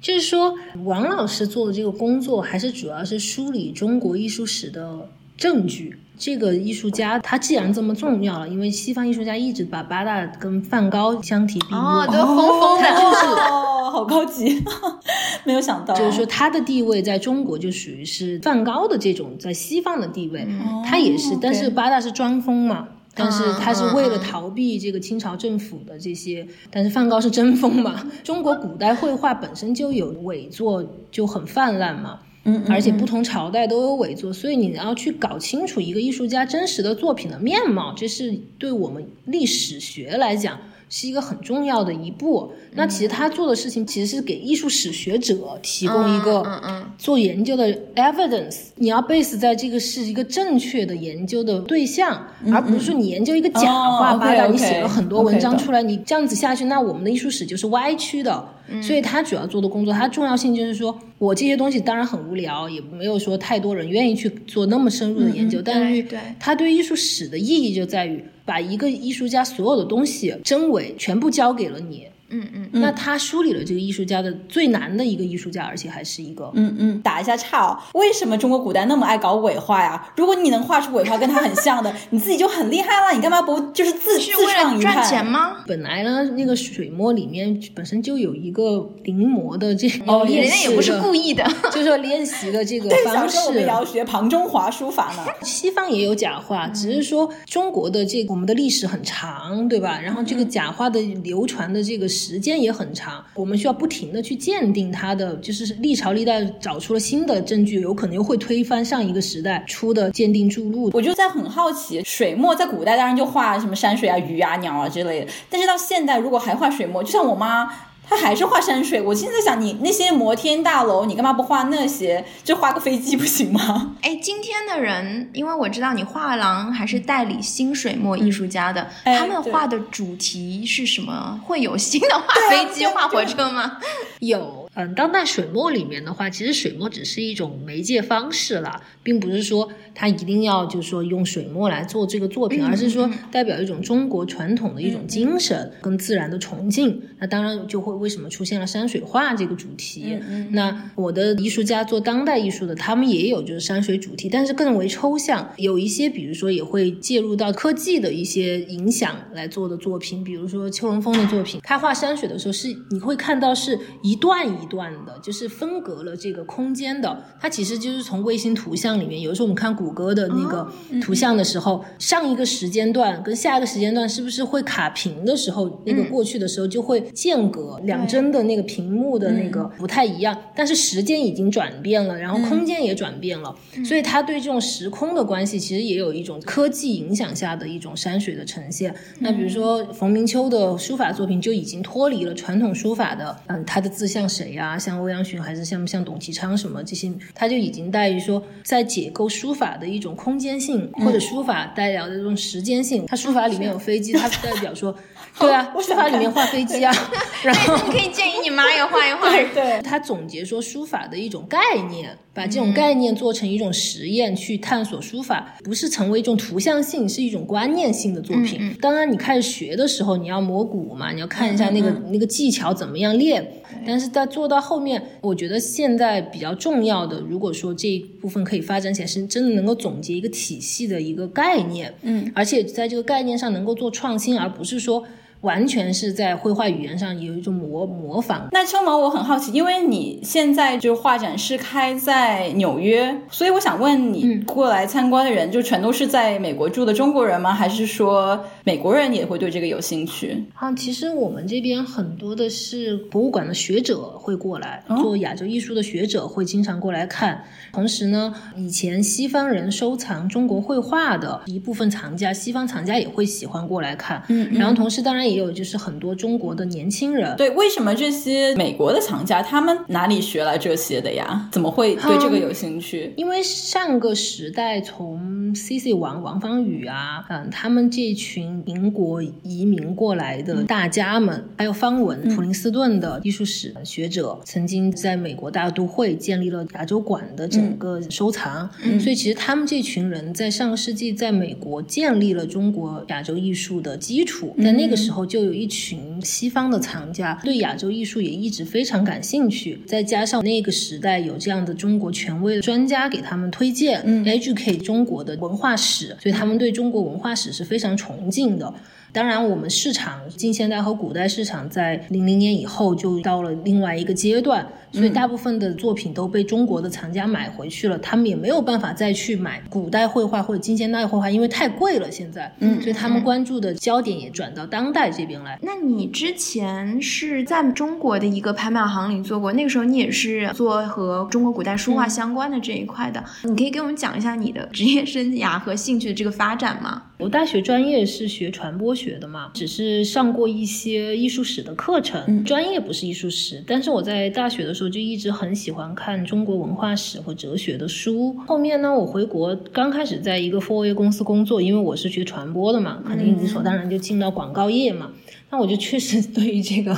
[0.00, 5.98] 就是说，王老师做的这个工作，还是主要是梳理中国艺术史的证据。
[6.16, 12.88] 这个艺术家他既然这么重要了，因为西方艺术家一直把八大跟梵高相提并论，哦，都疯疯的，
[13.50, 14.64] 哦，好高级，
[15.44, 20.46] 没有想到，就是说他的地位在中国就属于是梵高的这种在西方的地位，
[20.84, 22.88] 他也是，哦但是八大是装疯嘛。
[23.18, 28.04] 但是他是为了逃避这个清朝政府的这些，但是梵高是真疯嘛。
[28.22, 32.18] 中国古代绘画本身就有伪作，就很泛滥嘛。
[32.46, 42.52] 嗯，嗯而且不同朝代都有伪作，所以你要去搞清楚一个艺术家真实的作品的面貌，这是对我们历史学来讲是一个很重要的一步。
[42.74, 58.48] 那其实他做的事情其实是给艺术史学者提供一个做研究的 evidence，你要 base 在这个是一个正确的研究的对象，而不是说你研究一个假画哦八大，你写了很多文章出来，你这样子下去，那我们的艺术史就是歪曲的。
[58.82, 66.04] 所以他主要做的工作，它重要性就是说我这些东西当然很无聊，也没有说太多人愿意去做那么深入的研究，但是
[66.40, 72.08] 他对艺术史的意义就在于把一个艺术家所有的东西真伪全部交给了你。
[72.28, 77.78] 嗯嗯，那他梳理了这个艺术家的最难的一个艺术家，而且还是一个嗯嗯，打一下岔哦。
[77.94, 80.08] 为什么中国古代那么爱搞伪画呀？
[80.16, 83.14] 如果你能画出伪画跟他很像的，你自己就很厉害了。
[83.14, 84.92] 你干嘛不就是自自是为了创一派？
[84.94, 85.58] 赚钱吗？
[85.66, 91.44] 本来呢，那个水墨里面本身就有一个临摹的这哦人家也不是故意的。
[91.70, 93.68] 就是说练习的这个方时候我们也式。
[93.68, 95.24] 要学庞中华书法呢。
[95.42, 99.98] 西方也有假画，只是说中国的这个我们的历史很长，对吧？
[100.00, 110.90] 然后这个假画的流传的这个时间也很长，我们需要不停的去鉴定它的，就是历朝历代找出了新的证据，有可能又会推翻上一个时代出的鉴定注入。
[110.94, 117.68] 我就在很好奇，水墨在古代当然就画什么山水啊、鱼啊、鸟啊之类的，但是到现代如果还画水墨，就像我妈。
[118.08, 119.00] 他还是画山水。
[119.00, 122.24] 我现在想，你那些摩天大楼，你干嘛不画那些？
[122.44, 123.96] 就画个飞机不行吗？
[124.02, 131.40] 哎，今天的人，因为我知道你画廊还是代理新水墨艺术家的，他们画的主题是什么？
[131.44, 133.78] 会有新的画飞机、画火车吗？
[134.20, 134.55] 有。
[134.76, 147.00] 嗯，当代水墨里面的话，其实水墨只是一种媒介方式了，并不是说它一定要就是说用水墨来做这个作品，而是说代表一种中国传统的一种精神跟自然的崇敬。
[147.18, 150.18] 那当然就会为什么出现了山水画这个主题？
[150.50, 155.50] 那我的艺术家做当代艺术的，他们也有就是山水主题，但是更为抽象。
[155.56, 164.65] 有一些比如说也会介入到科技的一些影响来做的作品，比如说邱文峰的作品，他画山水的时候是你会看到是一段一。
[164.68, 170.66] 段的，就是分隔了这个空间的，它其实就是从卫星图像里面，有的时候我们看谷歌的那个
[171.00, 188.94] 图像的时候，上一个时间段跟下一个时间段是不是会卡屏的时候，那个过去的时候就会间隔两帧的那个屏幕的那个不太一样，但是时间已经转变了，然后空间也转变了，所以它对这种时空的关系其实也有一种科技影响下的一种山水的呈现。
[189.18, 194.55] 那比如说冯明秋的书法作品就已经脱离了传统书法的，嗯，他的字像谁？
[194.56, 203.06] 啊，像欧阳询还是像不像董其昌什么这些，他就已经在于说，在解构书法的一种空间性，或者书法代表的这种时间性。
[203.06, 204.96] 他书法里面有飞机，他代表说，
[205.38, 206.92] 对啊，书法里面画飞机啊。
[207.44, 209.30] 然后可以建议你妈也画一画。
[209.54, 211.58] 对，他总结说书法的一种概
[211.90, 218.74] 念，把这种概念做成一种实验去探索书法，不是成为一种图像性，是一种观念性的作品。
[218.80, 223.46] 当然，你开始学的时候，你要磨骨嘛，你要看一下那个那个技巧怎么样练。
[223.86, 235.04] 但是在做到后面，我觉得现在比较重要的，如果说这一部分可以发展起来，是真的能够总结一个体系的一个概念，嗯，而且在这个概念上能够做创新，而不是说。
[235.46, 238.48] 完全是在绘画语言上有一种模模仿。
[238.50, 247.54] 那秋毛，我很好奇，因为你现在就画展是开在纽约，所以我想问你，过来参观的人就全都是在美国住的中国人吗？
[247.54, 250.44] 还是说美国人也会对这个有兴趣？
[250.54, 257.44] 啊，其实我们这边很多的是博物馆的学者会过来做亚洲艺术的学者会经常过来看。
[257.72, 264.22] 同时呢，以前西方人收藏中国绘画的一部分藏家，西方藏家也会喜欢过来看。
[264.28, 267.36] 嗯，然后同时当然也有就是很多中国的年轻人。
[267.36, 271.48] 对，为什么这些美国的藏家他们哪里学来这些的呀？
[271.52, 273.12] 怎么会对这个有兴趣？
[273.18, 287.66] 因为上个时代从 C C 王王方宇啊，嗯，他们这群民国移民过来的大家们，还有方文、普林斯顿的艺术史学者，曾经在美国大都会建立了亚洲馆的整。
[287.66, 288.70] 整个收藏，
[289.00, 308.74] 所以其实他们这群人在上个世纪在美国建立了中国亚洲艺术的基础，在那个时候就有一群西方的藏家对亚洲艺术也一直非常感兴趣，再加上那个时代有这样的中国权威的专家给他们推荐，educate 中国的文化史，所以他们对中国文化史是非常崇敬的。
[309.12, 314.66] 当然，我们市场近现代和古代市场在零零年以后就到了另外一个阶段。
[314.92, 322.10] 所以大部分的作品都被中国的藏家买回去了，他们也没有办法再去买古代绘画或者近现代绘画，因为太贵了。
[322.10, 325.58] 现在，嗯，所以他们关注的焦点也转到当代这边来。
[325.60, 337.02] 那你之前是在中国的一个拍卖行里做过，那个时候你也是做和中国古代书画相关的这一块的，你可以给我们讲一下你的职业生涯和兴趣的这个发展吗？
[337.18, 344.86] 我大学专业是学传播学的嘛，只是上过一些艺术史的课程，专业不是艺术史，但是我在大学的时候。
[344.86, 348.34] 就一直很喜欢看中国文化史和哲学的书。
[348.46, 355.10] 后面呢，我回国刚开始在一个 4A 公司工作，因为我是学传播的嘛，肯定理所当然就进到广告业嘛。
[355.50, 356.96] 那我就确实对于这个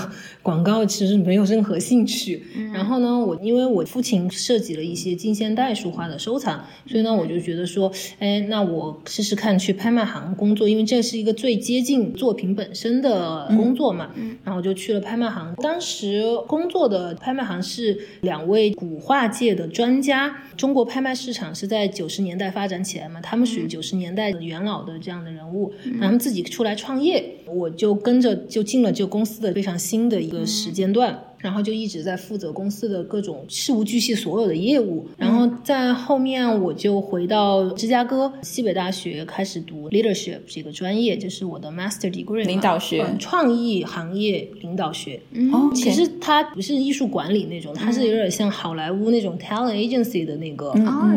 [0.49, 2.43] 广告其实没有任何兴趣。
[2.73, 14.09] 然后呢，我因为我父亲涉及了一些近现代书画的收藏，所以呢，我就觉得说，哎，那我试试看去拍卖行工作，因为这是一个最接近作品本身的工作嘛。
[14.43, 15.55] 然后我就去了拍卖行。
[15.59, 20.35] 当时工作的拍卖行是两位古画界的专家。
[20.57, 31.28] 中国拍卖市场是在九十年代发展起来嘛，他们属于九十年代的元老的这样的人物，他们自己出来创业，我就跟着就进了这个公司的非常新的一个时间段。
[31.39, 35.07] 然后就一直在负责公司的各种事无巨细所有的业务。
[35.17, 45.21] 然后在后面我就回到芝加哥西北大学开始读 leadership 这个专业，就是我的 master degree 领导学、创意行业领导学。
[45.53, 50.73] 哦，其实它不是艺术管理那种，它是有点像好莱坞那种 talent agency 的那个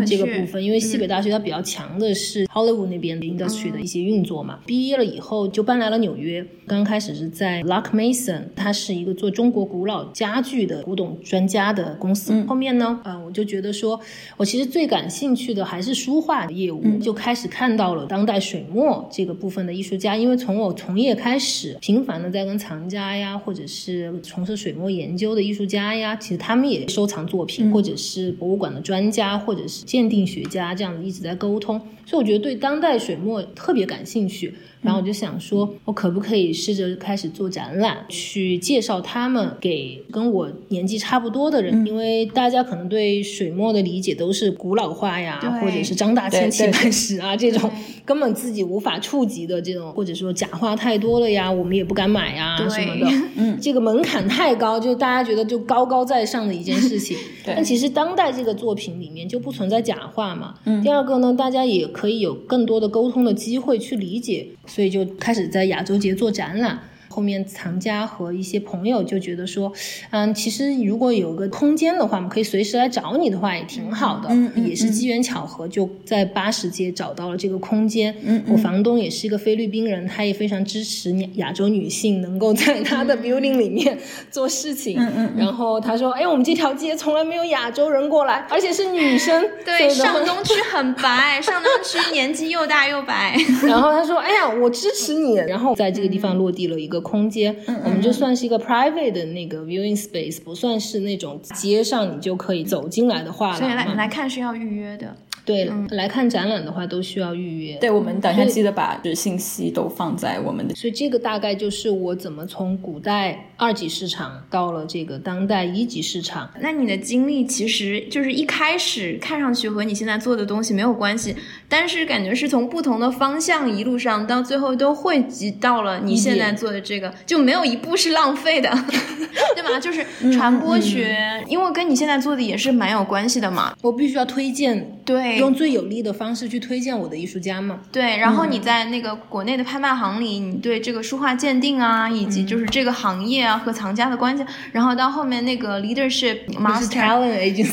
[0.06, 0.64] 这个部分。
[0.64, 4.60] 因为西北大学它比较强的是 Hollywood 那边的 industry 的一些运作嘛。
[4.66, 12.44] 毕业了以后就搬来了纽约，刚开始是在 Luck Mason，它是一个做中国古老家具的古董专家的公司。
[12.44, 14.00] 后面呢，呃，我就觉得说，
[14.38, 20.16] 我其实最感兴趣的还是书画的业务，就开始看到了当代水墨这个部分的艺术家。
[20.16, 31.80] 因为从我从业开始，频繁的在跟藏家呀，或者是从事水墨研究的艺术家呀，其实他们也收藏作品，或者是博物馆的专家，或者是鉴定学家，这样子一直在沟通。
[32.06, 34.54] 所以我觉得对当代水墨特别感兴趣。
[34.82, 47.70] 然后我就想说，我可不可以试着开始做展览，去介绍他们给跟我年纪差不多的人，因为大家可能对水墨的理解都是古老画呀，或者是张大千齐 白石啊这种
[48.04, 53.08] 根本自己无法触及的这种，或者说假画太多了呀，我们也不敢买呀什么的。
[53.38, 57.16] 嗯，这个门槛太高，就大家觉得就高高在上的一件事情。
[57.46, 60.56] 但其实当代这个作品里面就不存在假画嘛。
[60.66, 60.82] 嗯。
[60.82, 64.48] 第二个呢，大家也可以有更多的沟通的机会去理解。
[64.74, 66.80] 所以就开始在亚洲节做展览。
[67.12, 69.72] 后面藏家和一些朋友就觉得说，
[70.12, 74.30] 嗯，其实如果有个空间的话，我们可以随时来找你的话，也挺好的。
[74.32, 78.16] 嗯，也是机缘巧合，就在八十街找到了这个空间。
[78.24, 83.98] 嗯，我房东也是一个菲律宾人，他也非常支持亚洲女性能够在他的 building 里面
[84.30, 84.98] 做事情。
[84.98, 85.34] 嗯嗯。
[85.36, 89.44] 然后他说，哎，我们这条街从来没有亚洲人过来，而且是女生。
[89.66, 93.36] 对，上东区很白，上东区年纪又大又白。
[93.68, 95.36] 然后他说，哎呀，我支持你。
[95.36, 97.01] 然后在这个地方落地了一个。
[97.02, 103.58] 空间，我们就算是一个 private 的那个 viewing space，不算是那种街上你就可以走进来的画廊。
[103.58, 105.16] 所以来来看是要预约的。
[105.52, 107.76] 对，来看展览的话都需要预约。
[107.76, 110.76] 对，我们等下记得把这信息都放在我们的。
[110.76, 116.50] 所以这个大概就是我怎么从古代二级市场到了这个当代一级市场。
[116.60, 121.36] 那你的经历其实就是一开始看上去和你现在做的东西没有关系，
[121.68, 128.70] 但是感觉是从不同的方向一路上到最后都汇集到了你现在做的这个，就没有一步是浪费的，
[129.56, 129.80] 对吧？
[129.80, 133.76] 就是传播学，因为跟你现在做的也是蛮有关系的嘛。
[133.82, 135.00] 我必须要推荐。
[135.04, 137.82] 对，用最有力的方式去推荐我的艺术家嘛。
[137.92, 146.92] 对，然后你在那个国内的拍卖行里，你对这个书画鉴定啊，以及就是这个行业啊和藏家的关系，然后到后面那个 leadership master，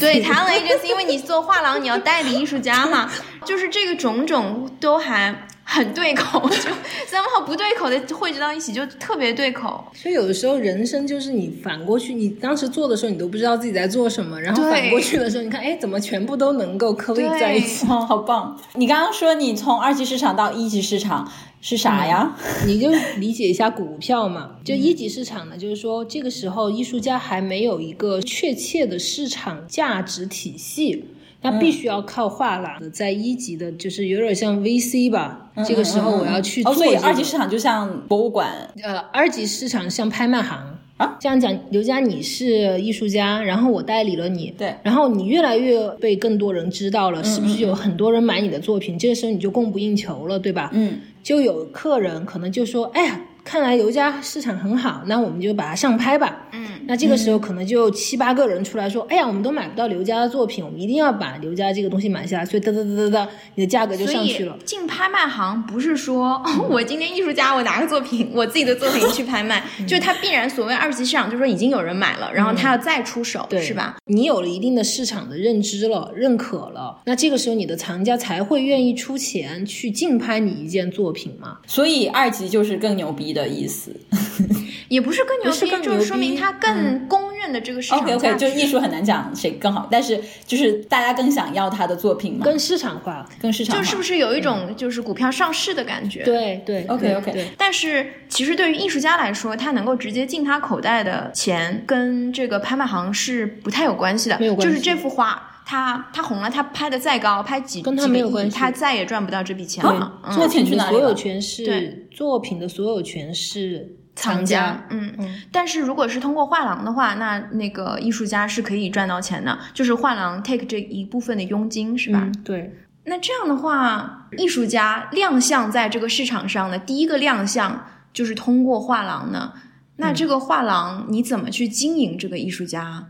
[0.00, 3.08] 对 talent agency，因为你做画廊，你要代理艺术家嘛，
[3.46, 5.46] 就是这个种种都还。
[5.70, 6.70] 很对口，就
[7.06, 9.84] 三号不对口的汇聚到一起就特别对口。
[9.92, 18.58] 所以有的时候人生就是你反过去，你当时做的时候你都不知道自己在做什么，然后反过去的时候，你看，哎，怎么全部都能够 click 在一起，好棒！
[18.76, 22.34] 你刚刚说你从二级市场到一级市场是啥呀？
[22.66, 24.56] 你就理解一下股票嘛。
[24.64, 31.04] 就一级市场呢，就是说这个时候艺术家还没有一个确切的市场价值体系。
[31.40, 35.50] 那必须要靠画廊，在一级的，就是有点像 VC 吧。
[35.66, 36.74] 这个时候我要去做。
[36.74, 38.48] 所以二级市场就像博物馆。
[38.82, 41.16] 呃，二级市场像拍卖行啊。
[41.20, 44.52] 这样讲，刘佳，你是艺术家，然后我代理了你。
[44.58, 44.74] 对。
[44.82, 48.98] 然后你越来越被更多人知道了，是不是有很多人买你的作品？
[48.98, 50.70] 这个时候你就供不应求了，对吧？
[50.72, 50.98] 嗯。
[51.22, 56.36] 就有客人可能就说：“哎呀。”看来刘家市场很好，那我们就把它上拍吧。
[56.52, 64.54] 嗯，那这个时候可能就七八个人出来说：“哎呀，我们都买不到刘家的作品，我们一定要把刘家这个东西买下来。”所以哒哒哒哒哒，你的价格就上去了。
[64.66, 73.96] 进拍卖行不是说哦我今天艺术家，我拿个作品，我自己的作品去拍卖，就是它必然所谓二级市场，就是说已经有人买了，然后他要再出手，是吧？
[74.04, 81.56] 你有了一定的市场的认知了、认可了，那这个时候你的藏家才会愿意出钱去竞拍你一件作品嘛。
[81.66, 83.94] 所以二级就是更牛逼的意思。
[84.88, 96.22] 也不是更牛逼，就是说明他更公认的这个市场 OK OK，就艺术很难讲谁更好，但是就是大家更想要他的作品嘛，更市场化，更市场化，就是不是有一种就是股票上市的感觉？
[96.22, 97.32] 对对，OK OK。
[97.32, 104.38] 对，但是其实对于艺术家来说，他能够直接进他口袋的钱，跟这个拍卖行是不太有关系的。
[104.38, 110.18] 没有关系，就是这幅画，他他红了，他拍的再高，拍几跟他没有关系，他再也赚不到这笔钱了。
[110.32, 113.94] 作品的所有权是作品的所有权是。
[114.20, 122.28] 藏家，嗯嗯，但是如果是通过画廊的话，那那个艺术家是可以赚到钱的，就是画廊 take 这一部分的佣金，是吧？
[122.42, 122.74] 对。
[123.04, 129.52] 那这样的话，艺术家亮相在这个市场上的第一个亮相就是通过画廊呢？
[129.98, 133.06] 那这个画廊你怎么去经营这个艺术家？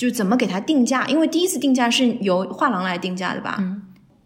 [0.00, 1.06] 就怎么给他定价？
[1.08, 3.56] 因为第一次定价是由画廊来定价的吧？
[3.60, 3.82] 嗯，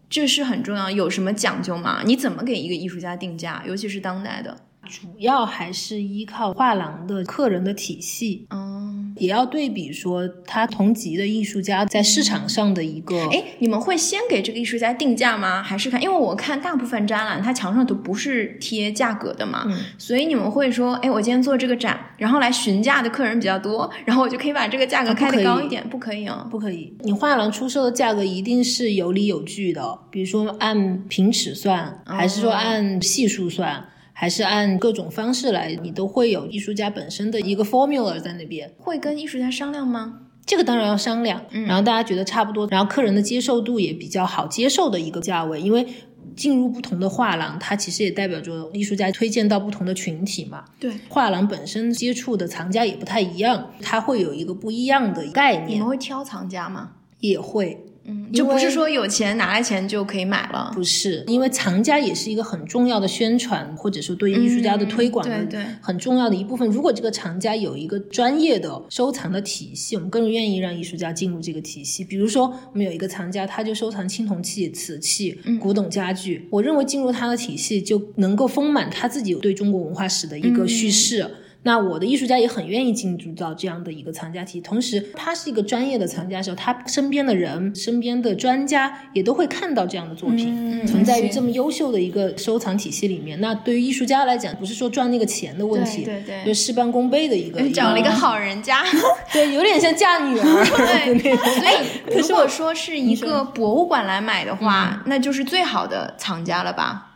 [0.08, 0.88] 这是很重要。
[0.88, 2.00] 有什么讲究吗？
[2.06, 3.60] 你怎么给一个艺术家定价？
[3.66, 4.56] 尤其是当代的，
[4.86, 8.46] 主要还是依靠画廊的客人的体系。
[8.50, 8.83] 嗯，
[9.16, 13.16] 也要对比说他同级的艺术家在市场上的一个。
[13.30, 15.62] 哎，你们会先给这个艺术家定价吗？
[15.62, 16.02] 还是看？
[16.02, 26.46] 因为我看大部分展览，它墙上都不是贴价格的嘛，嗯所以你们会说，哎，我今天做这个展，然后来询价的客人比较多，然后我就可以把这个价格开得高一点，不可以啊？
[26.50, 33.84] 不可以，你画廊出售的价格一定是有理有据的，比如说按平尺算，还是说按系数算，
[34.14, 38.72] 还是按各种方式来，你都会有艺术家本身的一个 formula 在那边。
[38.78, 40.20] 会跟艺术家商量吗？
[40.46, 45.86] 这个当然要商量，嗯然后大家觉得差不多，然后客人的接受度也比较好接受的一个价位，因为
[46.36, 50.64] 进入不同的画廊，它其实也代表着艺术家推荐到不同的群体嘛。
[50.78, 56.92] 对，画廊本身接触的藏家也不太一样，它会有一个不一样的概念你们，会挑藏家吗？
[57.20, 60.70] 也会嗯，就不是说有钱拿来钱就可以买了。
[60.74, 66.68] 不是，因为藏家也是一个很重要的宣传，或者说对艺术家的推广对对很重要的一部分。
[66.68, 72.04] 如果这个藏家有一个专业的收藏的体系，我们更愿意让艺术家进入这个体系。
[72.04, 81.22] 比如说，我们有一个藏家，他就收藏青铜器、瓷器、嗯古董家具，我认为进入他的体系就能够丰满他自己对中国文化史的一个叙事。
[81.22, 81.30] 嗯
[81.64, 93.40] 那我的艺术家也很愿意进入到这样的一个藏家体，同时他是一个专业的藏家的时候，他身边的人、身边的专家也都会看到这样的作品，嗯存在于这么优秀的一个收藏体系里面。
[93.40, 97.64] 那对于艺术家来讲，不是说赚那个钱的问题，对对对就事半功倍的一个。
[97.70, 98.84] 找了一个好人家，
[99.32, 100.44] 对，有点像嫁女儿
[101.18, 101.34] 对。
[101.36, 107.13] 所以如果说是一个博物馆来买的话，那就是最好的藏家了吧？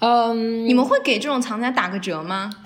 [0.00, 2.50] 嗯，你们会给这种藏家打个折吗？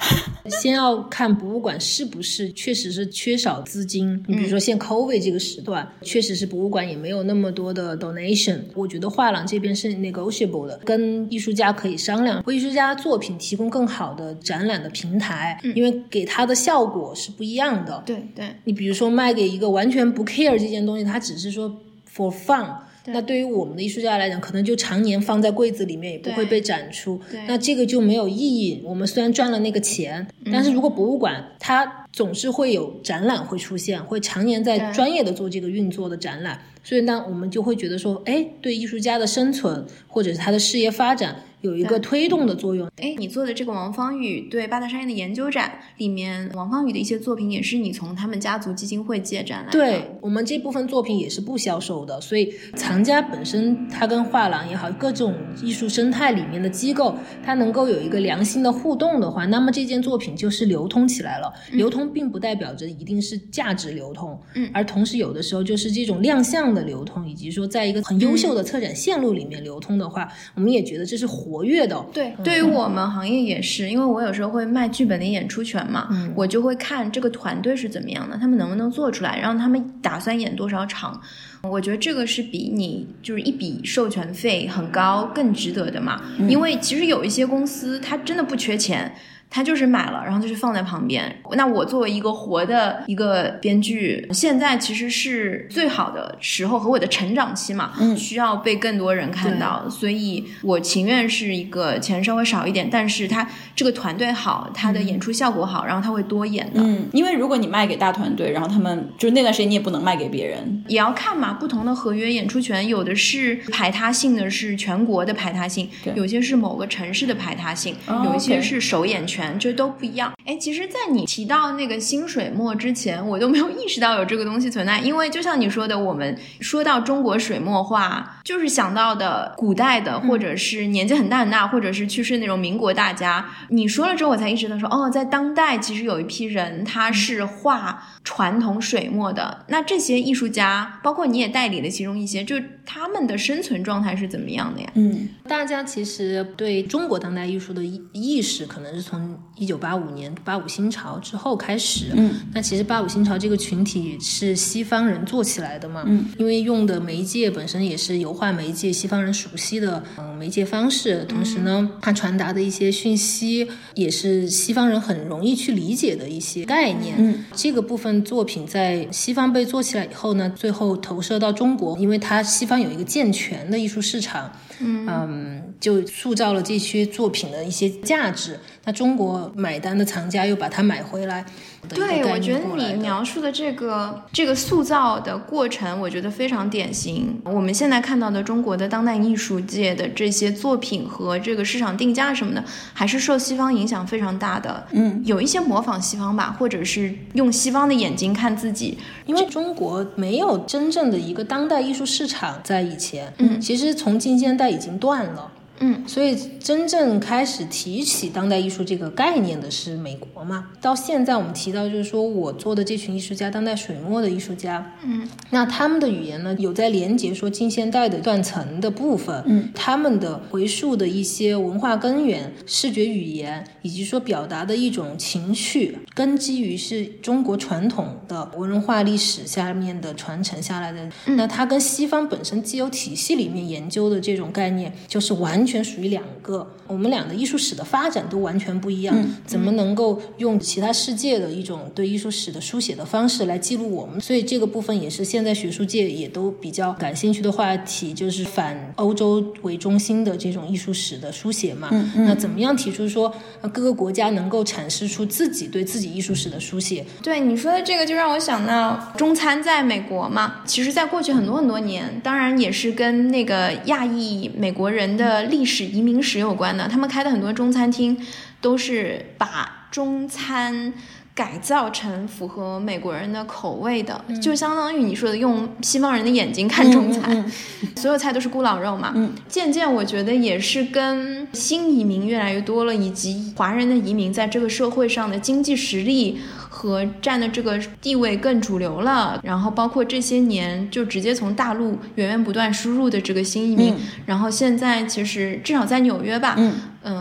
[0.60, 4.22] 先要看博物馆是不是确实是缺少资金。
[4.28, 8.58] 你比如说，现 COVID 这个时段，确实是博物馆也没有那么多的 donation。
[8.74, 18.02] 我觉得画廊这边是 negotiable 的，跟艺术家可以商量，为艺术家作品提供更好的展览的平台，因为给他的效果是不一样的。
[18.04, 21.74] 对对，你比如说卖给一个完全不 care 这件东西，他只是说
[22.14, 22.66] for fun。
[23.06, 27.20] 那对于我们的艺术家来讲，可能就常年放在柜子里面，也不会被展出。
[27.46, 28.80] 那这个就没有意义。
[28.84, 42.88] 我们虽然赚了那个钱，但是如果博物馆它总是会有展览会出现，会常年在专业的做这个运作的展览，所以呢，我们就会觉得说，哎，对艺术家的生存或者是他的事业发展有一个推动的作用。
[42.98, 49.72] 哎，你做的这个王方宇对八大山院的研究展里面，王方宇的一些作品也是你从他们家族基金会借展来的。
[49.72, 61.52] 对我们这部分作品也是不销售的，所以藏家本身它跟画廊也好，各种艺术生态里面的机构，它能够有一个良性的互动的话，那么这件作品就是流通起来了。
[61.72, 72.04] 流通并不代表着一定是价值流通，嗯而同时有的时候就是这种亮相的流通，以及说在一个很优秀的策展线路里面流通的话，我们也觉得这是活跃的。
[72.12, 81.20] 对，对于我们行业也是，因为我有时候会卖剧本的演出权嘛，嗯我就会看这个团队是怎么样的，他们能不能做出来，然后他们打算演多少场。
[81.62, 89.14] 我觉得这个是比你就是一笔授权费很高更值得的嘛，因为其实有一些公司它真的不缺钱。
[89.54, 91.32] 他就是买了，然后就是放在旁边。
[91.52, 106.80] 那我作为一个活的一个编剧，现在其实是最好的时候和我的成长期嘛，嗯需要被更多人看到，所以我情愿是一个钱稍微少一点，但是他这个团队好，他的演出效果好，然后他会多演的。
[106.82, 115.86] 嗯，因为如果你卖给大团队，然后他们就是那段时间你也不能卖给别人，也要看嘛，不同的合约演出权，有的是排他性的，是全国的排他性；
[116.16, 120.32] 有些是某个城市的排他性；哦有一些是首演权，这都不一样。
[120.44, 133.44] 哎，其实，在你提到那个新水墨之前，我都没有意识到有这个东西存在，因为就像你说的，我们说到中国水墨画，就是想到的古代的，或者是年纪很大很大，或者是去世那种民国大家。
[133.70, 139.64] 你说了之后，我才意识到说，哦，在当代其实有一批人他是画传统水墨的。
[139.68, 144.90] 那这些艺术家，包括你也代理了其中一些，就他们的生存状态是怎么样的呀？
[144.94, 149.23] 嗯大家其实对中国当代艺术的意意识，可能是从
[149.56, 152.06] 一九八五年八五新潮之后开始。
[152.14, 156.02] 嗯，那其实八五新潮这个群体是西方人做起来的嘛？
[156.06, 167.14] 嗯，因为用的媒介本身也是油画媒介，西方人熟悉的嗯媒介方式，同时呢，它传达的一些讯息也是西方人很容易去理解的一些概念。
[167.18, 174.50] 嗯，这个部分作品在西方被做起来以后呢，最后投射到中国，因为它西方有一个健全的艺术市场。
[174.80, 178.58] 嗯，就塑造了这些作品的一些价值。
[178.84, 181.44] 那中国买单的藏家又把它买回来。
[181.88, 187.38] 对，我觉得你描述的这个这个塑造的过程，我觉得非常典型。
[187.44, 192.64] 我们现在看到的中国的当代艺术界的这些作品和这个市场定价什么的，
[192.94, 194.86] 还是受西方影响非常大的。
[194.92, 198.96] 嗯，有一些模仿西方吧，或者是用西方的眼睛看自己，
[199.26, 203.30] 因为中国没有真正的一个当代艺术市场在以前。
[203.38, 205.50] 嗯，其实从近现代已经断了。
[205.80, 210.68] 嗯，所以真正开始提起当代艺术这个概念的是美国嘛？
[210.80, 231.10] 到现在我们提到就是说我做的这群艺术家，当代水墨的艺术家，嗯，那他们的语言呢，有在连接说近现代的断层的部分，嗯，他们的回溯的一些文化根源、视觉语言，以及说表达的一种情绪，根基于是中国传统的文化历史下面的传承下来的。
[231.26, 235.63] 那它跟西方本身既有体系里面研究的这种概念，就是完。
[235.64, 244.20] 完全属于两个，我们俩的艺术史的发展都完全不一样，怎么能够用其他世界的一种对艺术史的书写的方式来记录我们？
[244.20, 251.88] 所以这个部分也是现在学术界也都比较感兴趣的话题，就是反欧洲为中心的这种艺术史的书写嘛。
[252.14, 253.32] 那怎么样提出说
[253.72, 257.02] 各个国家能够阐释出自己对自己艺术史的书写？
[257.22, 260.56] 对你说的这个，就让我想到中餐在美国嘛。
[260.66, 265.53] 其实，在过去很多很多年，当然也是跟那个亚裔美国人的。
[265.54, 268.18] 历史移民史有关的，他们开的很多中餐厅，
[268.60, 270.92] 都是把中餐
[271.32, 277.48] 改造成符合美国人的口味的，就相当于你说的用西方人的眼睛看中餐，
[277.94, 279.14] 所有菜都是咕老肉嘛。
[279.48, 286.40] 渐渐我觉得也是跟新移民越来越多了，以及华人的移民在这个社会上的经济实力。
[286.84, 293.94] 和占的这个地位更主流了，然后包括这些年就直接从大陆源源不断输入的这个新移民，
[294.26, 296.56] 然后现在其实至少在纽约吧。
[296.58, 296.74] 嗯，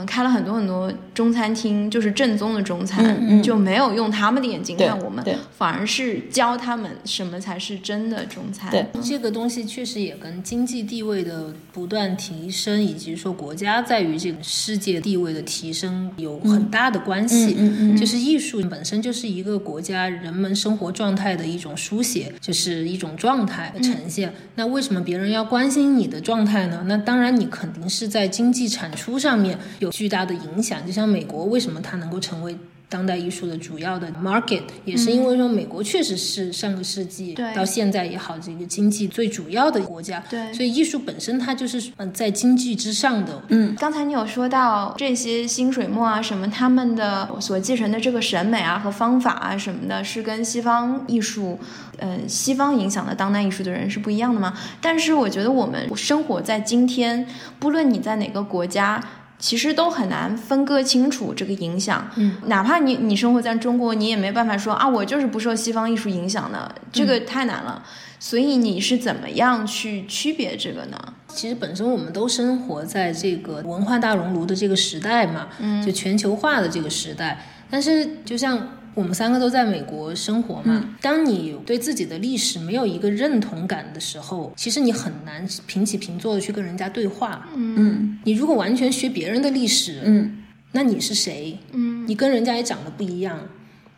[0.08, 5.24] 开了很多很多中餐厅，就是正宗的中餐，就没有用他们的眼睛看我们，
[5.58, 8.72] 反而是教他们什么才是真的中餐。
[8.72, 17.56] 对，这个东西确实也跟经济地位的不断提升，以及说国家在于这个世界地位的提升有很大的关系。
[17.58, 24.34] 嗯嗯，就是艺术本身就是一个国家人们生活状态的一种书写，就是一种状态呈现。
[24.56, 26.84] 那为什么别人要关心你的状态呢？
[26.88, 29.58] 那当然，你肯定是在经济产出上面。
[29.80, 32.58] 有巨大的影响，就像美国为什么它能够成为
[32.90, 40.24] 当代艺术的主要的 market，也是因为说美国确实是上个世纪到现在也好，这个经济最主要的国家。
[40.30, 43.42] 对，所以艺术本身它就是嗯在经济之上的。
[43.48, 51.58] 嗯，刚才你有说到这些新水墨啊什么，他们的所继承的这个审美啊和方法啊什么的，是跟西方艺术，
[51.98, 54.54] 呃，西方影响的当代艺术的人是不一样的吗？
[54.80, 57.26] 但是我觉得我们生活在今天，
[57.58, 59.04] 不论你在哪个国家。
[59.44, 67.84] 其实都很难分割清楚这个影响，嗯，哪怕你你生活在中国，你也没办法说啊，我就是不受西方艺术影响的，这个太难了。
[68.22, 70.98] 所以你是怎么样去区别这个呢？
[71.28, 78.66] 其实本身我们都生活在这个文化大熔炉的这个时代嘛，嗯，就全球化的这个时代，但是就像。
[78.94, 80.96] 我们三个都在美国生活嘛。
[81.02, 87.48] 当你对自己的历史没有一个认同感的时候，其实你很难平起平坐的去跟人家对话。
[87.56, 91.58] 嗯，你如果完全学别人的历史，嗯，那你是谁？
[91.72, 93.40] 嗯，你跟人家也长得不一样。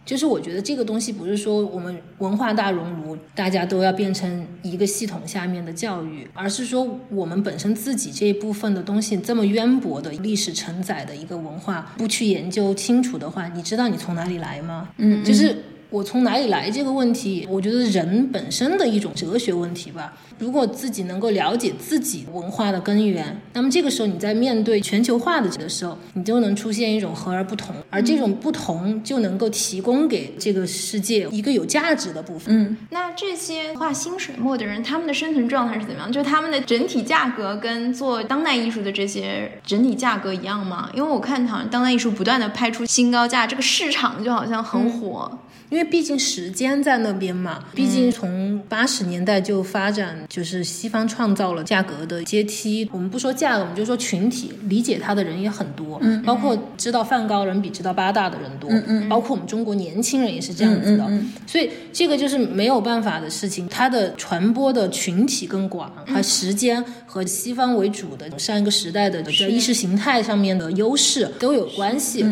[0.05, 14.89] 就是我觉得这个东西不是说我们文化大熔炉，大家都要变成一个系统下面的教育，而是说我们本身自己这一部分的东西这么渊博的历史承载的一个文化，不去研究清楚的话，你知道你从哪里来吗？
[14.97, 15.55] 嗯，就是。
[15.95, 20.13] 我从哪里来这个问题，我觉得人本身的一种哲学问题吧。
[20.37, 32.53] 如果自己能够了解自己文化的根源，那么这个时候你在面对全球化的的时候，你就能出现一种和而不同，而这种不同就能够提供给这个世界一个有价值的部分。
[32.53, 36.11] 嗯，那这些画新水墨的人，他们的生存状态是怎么样？
[36.11, 40.89] 就是他们的整体价格跟做当代艺术的这些整体价格一样吗？
[40.93, 45.39] 因为我看好像当代艺术不断的拍出新高价，这个市场就好像很火。
[45.75, 52.87] 因为毕竟时间在那边嘛，毕竟从八十年代就发展，就是西方创造了价格的阶梯。
[52.93, 61.05] 我们不说价格，我们就说群体理解它的人也很多，嗯，包括知道梵高人比知道八大的人多，嗯嗯，包括我们中国年轻人也是这样子的，
[61.45, 63.67] 所以这个就是没有办法的事情。
[63.67, 72.25] 它的传播的群体更广，和时间和西方为主的上一个时代的在意识形态上面的优势都有关系。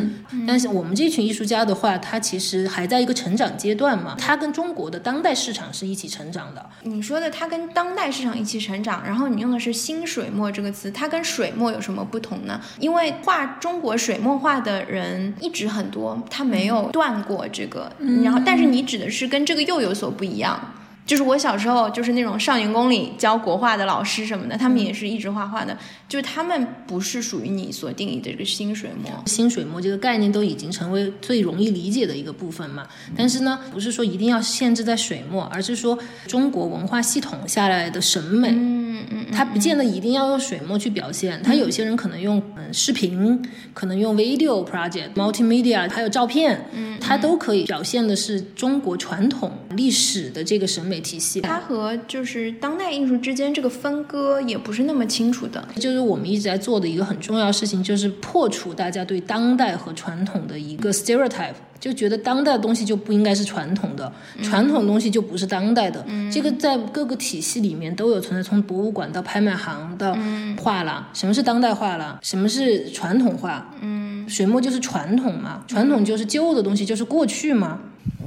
[0.47, 6.63] 但是我们这群艺术家的话，他其实还在一个成成长阶段嘛，它跟中国的当代市场是一起成长的。
[6.83, 12.61] 你说的它跟当代市场一起成长，然后你用的是新水墨这个词，它跟水墨有什么不同呢？
[12.77, 17.91] 因为画中国水墨画的人一直很多，他没有断过这个，
[18.23, 20.75] 然后但是你指的是跟这个又有所不一样。
[21.05, 25.77] 就是我小时候就是那种少年宫里教国画的老师什么的，他们也是一直画画的，
[26.07, 29.11] 就是他们不是属于你所定义的这个新水墨。
[29.25, 32.87] 新水墨这个概念都已经成为最容易理解的一个部分嘛。
[33.17, 41.41] 但是呢，不是说一定要限制在水墨，而是说中国文化系统下来的审美，嗯嗯，它不见得一定要用水墨去表现。
[41.43, 43.41] 它有些人可能用嗯视频，
[43.73, 50.92] 可能用 video project、multimedia，还有照片，嗯，它都可以表现的是中国传统历史的这个审美。
[50.99, 55.67] 体系，它和就是当代艺术之间这个分割也不是那么清楚的。
[55.75, 66.05] 就是我们一直在做的一个很重要的事情，就是破除大家对当代和传统的一个 stereotype，就觉得当代的东西就不应该是传统的，传统的东西就不是当代的。
[66.31, 70.15] 这个在各个体系里面都有存在，从博物馆到拍卖行到
[70.57, 72.17] 画廊，什么是当代画廊？
[72.21, 73.73] 什么是传统画？
[73.81, 77.79] 嗯，水墨就是传统嘛，传统就是旧的东西，就是过去嘛。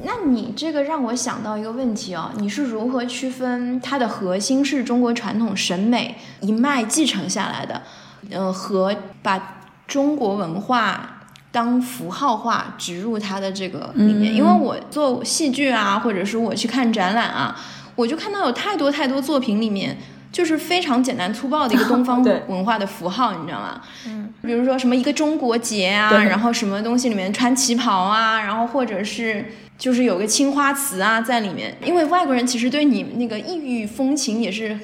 [0.05, 7.83] 那你这个让我想到一个问题哦，你是如何区分它的核心是中国传统审美一脉继承下来的，
[8.31, 14.35] 呃，和把中国文化当符号化植入它的这个里面？
[14.35, 17.59] 因为我做戏剧啊，或者是我去看展览啊，
[17.97, 19.97] 我就看到有太多太多作品里面
[20.37, 23.81] 就是非常简单粗暴的一个东方 文化的符号，你知道吗？
[24.07, 29.47] 嗯，比如说什么一个中国结啊，然后什么东西里面穿旗袍啊，然后或者是。
[29.79, 34.75] 就是有个青花瓷啊在里面，因为外国人其实对你那个异域风情也是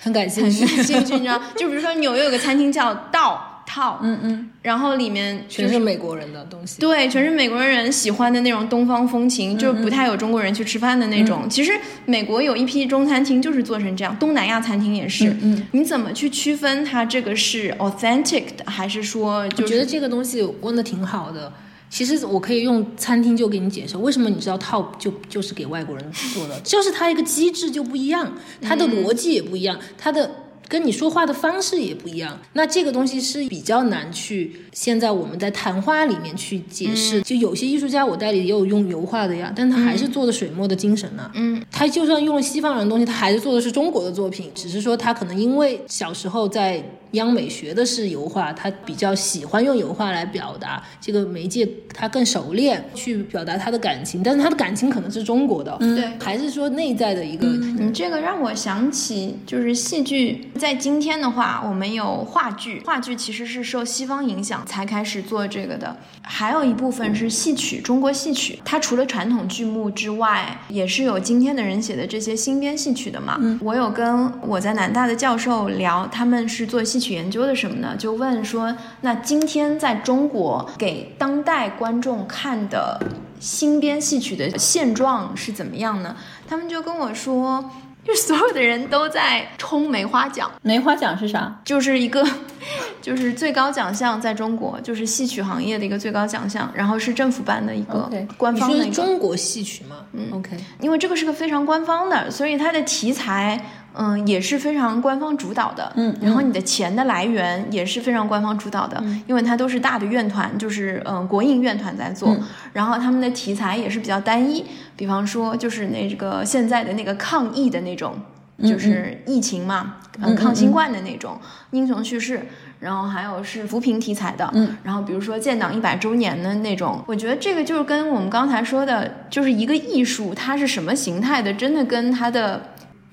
[0.00, 1.40] 很感兴趣，兴趣你知道？
[1.56, 11.48] 就比如说纽约有个餐厅叫道套，嗯嗯，然后里面全是美国人的东西，对，全是美国人喜欢的那种东方风情，就不太有中国人去吃饭的那种。
[11.50, 11.72] 其实
[12.04, 15.34] 美国有一批中餐厅就是做成这样，东南亚餐厅也是。
[15.42, 19.40] 嗯，你怎么去区分它这个是 authentic 的，还是说？
[19.58, 21.52] 我觉得这个东西问的挺好的。
[21.88, 30.30] 其实我可以用餐厅就给你解释，为什么你知道套就就是给外国人做的，就是它一个机制就不一样，它的逻辑也不一样，它的。
[30.68, 37.22] 跟你说话的方式也不一样，那这个东西是比较难去现在我们在谈话里面去解释。
[37.22, 41.30] 就有些艺术家我代理也有用油画的呀，但他还是做的水墨的精神呢。
[41.34, 46.82] 嗯，他就算用了西方人的东西，他还是做的是中国的作品，只是说他可能因为小时候在
[47.12, 57.46] 央美学的是油画，他比较喜欢用油画来表达这个媒介，他更熟练去表达他的感情，但是他的感情可能是中国的，对，还是说内在的一个。
[57.46, 60.50] 你这个让我想起就是戏剧。
[60.58, 65.96] 在今天的话，我们有话剧，话剧其实是受西方影响才开始做这个的。
[66.22, 73.40] 还有一部分是戏曲，中国戏曲，它除了传统剧目之外，也是有今天的人写的这些新编戏曲的嘛。
[73.60, 77.94] 我有跟我在南大的教授聊，他们是做戏曲研究的什么呢？
[77.96, 83.00] 就问说，那今天在中国给当代观众看的
[83.38, 86.16] 新编戏曲的现状是怎么样呢？
[86.48, 87.70] 他们就跟我说。
[88.06, 91.60] 就所有的人都在冲梅花奖，梅花奖是啥？
[91.64, 92.24] 就是一个，
[93.02, 98.84] 就是最高奖项，在中国就是戏曲行业的一个最高奖项，然后是政府办的一个官方的。
[98.84, 99.96] 你说中国戏曲吗？
[100.12, 103.60] 嗯，OK，因为这个是个非常官方的，所以它的题材。
[103.98, 105.90] 嗯，也是非常官方主导的。
[105.96, 112.36] 嗯，然后你的钱的来源也是非常官方主导的，因为它都是大的院团，就是嗯国营院团在做。
[112.74, 114.64] 然后他们的题材也是比较单一，
[114.96, 118.14] 比方说就是那个现在的那个抗疫的那种，
[118.62, 121.38] 就是疫情嘛，嗯，抗新冠的那种
[121.70, 122.42] 英雄叙事。
[122.78, 124.50] 然后还有是扶贫题材的。
[124.52, 132.60] 嗯，然后比如说建党一百周年的那种，我觉得这个就是跟我们刚才说的，就是一个艺术它是什么形态的，真的跟它的。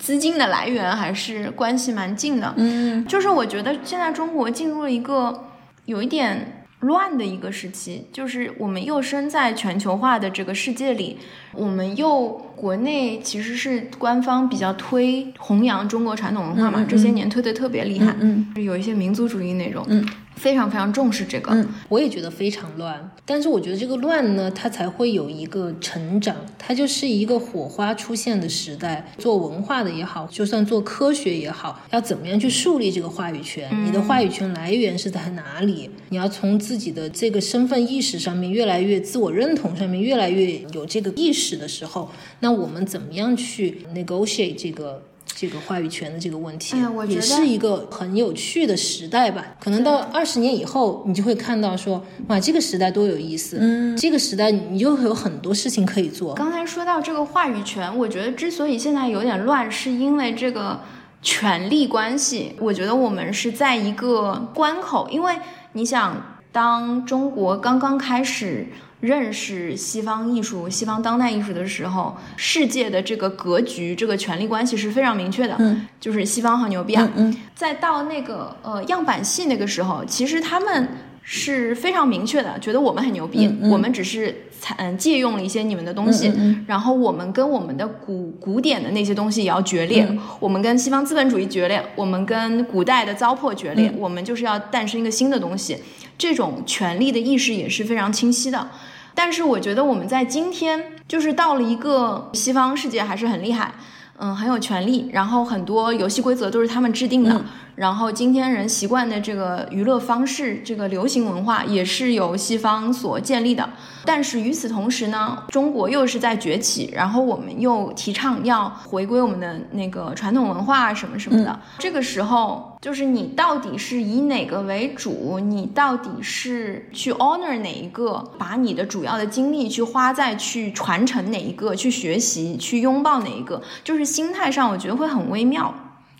[0.03, 5.45] 资金的来源还是关系蛮近的，嗯，就是我觉得现在中国进入了一个
[5.85, 11.17] 有一点乱的一个时期，就是我们又身在全球化的这个世界里，
[11.53, 20.05] 我们又国内其实是官方比较推弘扬中国传统文化嘛，这些年推的特别厉害，嗯，有一些民族主义那种，嗯。
[20.35, 23.11] 非常非常重视这个，嗯，我也觉得非常乱。
[23.25, 29.11] 但是我觉得这个乱呢，它才会有一个成长，它就是一个火花出现的时代。
[29.17, 33.69] 做文化的也好，就算做科学也好，要怎么样去树立这个话语权？
[33.85, 35.89] 你的话语权来源是在哪里？
[36.09, 42.11] 你要从自己的这个身份意识上面越来越自我认同上面越来越有这个意识的时候，
[42.41, 45.03] 那我们怎么样去 negotiate 这个？
[45.25, 49.43] 这个话语权的这个问题，哎我觉得也是一个很有趣的时代吧。
[49.59, 53.57] 可能到二十年以后，你就会看到说，哇，这个时代多有意思。
[53.59, 56.33] 嗯，这个时代你就会有很多事情可以做。
[56.35, 60.79] 刚才说到这个话语权，我觉得之所以现在有点乱，是因为这个
[61.21, 62.55] 权力关系。
[62.59, 65.35] 我觉得我们是在一个关口，因为
[65.73, 68.67] 你想，当中国刚刚开始
[69.03, 75.57] 认识西方艺术、西方当代艺术的时候，世界的这个格局、这个权力关系是非常明确的。
[75.59, 77.11] 嗯，就是西方好牛逼啊。
[77.17, 80.87] 嗯再到那个呃样板戏那个时候，其实他们
[81.21, 86.33] 是非常明确的，觉得我们很牛逼，嗯嗯我们只是采嗯借用了一些你们的东西，
[86.65, 95.77] 然后我们跟我们的古古典的那些东西也要决裂，嗯我们跟西方资本主义决裂，我们跟古代的糟粕决裂，嗯我们就是要诞生一个新的东西。
[96.15, 98.69] 这种权力的意识也是非常清晰的。
[99.15, 103.73] 但是我觉得我们在今天就是到了一个西方世界还是很厉害，
[104.17, 107.43] 嗯，很有权利，然后很多游戏规则都是他们制定的，
[107.75, 113.67] 然后今天人习惯的这个娱乐方式，这个流行文化也是由西方所建立的。
[114.05, 121.57] 但是与此同时呢，中国又是在崛起，然后我们又提倡要回归我们的那个传统文化什么什么的。
[121.79, 125.39] 这个时候，就是你到底是以哪个为主？
[125.39, 128.23] 你到底是去 honor 哪一个？
[128.37, 131.73] 把你的主要的精力去花在去传承哪一个？
[131.73, 133.61] 去学习、去拥抱哪一个？
[133.83, 135.73] 就是心态上，我觉得会很微妙。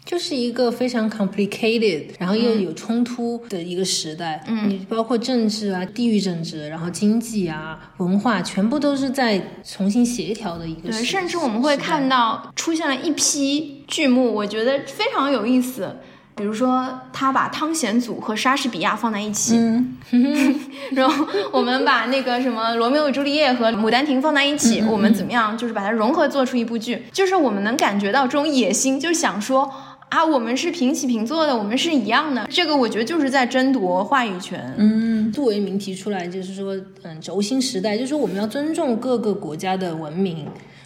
[0.06, 4.44] 就是一个非常 complicated，然后又有冲突的一个时代。
[4.48, 15.96] 嗯，你包括政治啊、地域政治，然后经济啊、文化，全部都是在重新协调的一个对，时甚至我们会看到出现了一批剧目，我觉得非常有意思。
[16.36, 19.96] 比如说，他把汤显祖和莎士比亚放在一起，嗯
[20.94, 25.56] 然后我们把那个什么《罗密欧与朱丽叶》和《牡丹亭》放在一起，我们怎么样？
[25.56, 29.72] 就是把它融合做出一部剧，就是我们能感觉到这种野心，就是想说
[30.14, 32.48] 啊，我们是平起平坐的，我们是一样的。
[32.52, 34.72] 这个我觉得就是在争夺话语权。
[34.78, 40.46] 嗯杜维明提出来，就是说，嗯，轴心时代，就是说我们要尊重各个国家的文明，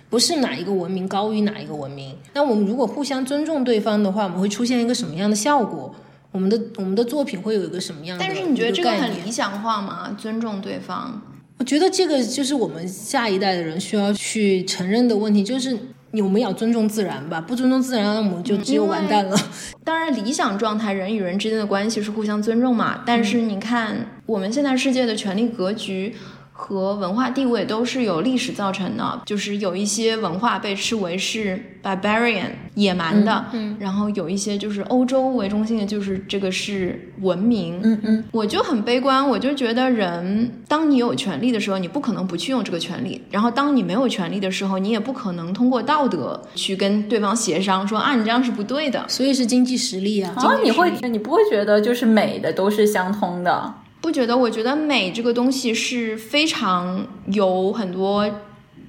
[0.10, 2.16] 不是哪一个文明高于哪一个文明。
[2.34, 5.94] 那我们如果互相尊重对方的话，我们会出现一个什么样的效果？
[6.32, 8.34] 我们的我们的作品会有一个什么样的但？
[8.34, 10.16] 是你觉得这个很理想化吗？
[10.18, 11.22] 尊重对方？
[11.58, 15.78] 我觉得这个就是我们下一代的人需要去承认的问题，就是
[16.14, 19.38] 我们要尊重自然吧，不尊重自然，那我们就只有完蛋了。
[19.84, 23.02] 当然，理想状态人与人之间的关系是互相尊重嘛。
[23.06, 23.96] 但是你看，
[24.26, 26.16] 我们现在世界的权力格局
[26.60, 49.06] 和文化地位都是由历史造成的，就是有一些文化被视为是 barbarian 野蛮的，嗯，然后有一些就是欧洲为中心的，就是这个是文明，嗯嗯，我就很悲观，我就觉得人，当你有权利的时候，你不可能不去用这个权利；然后当你没有权利的时候，你也不可能通过道德去跟对方协商说啊，你这样是不对的。
[49.08, 50.34] 所以是经济实力啊。
[50.36, 53.74] 啊，你会你不会觉得就是美的都是相通的？
[54.08, 54.38] 不觉得？
[54.38, 58.26] 我觉得美这个东西是非常有很多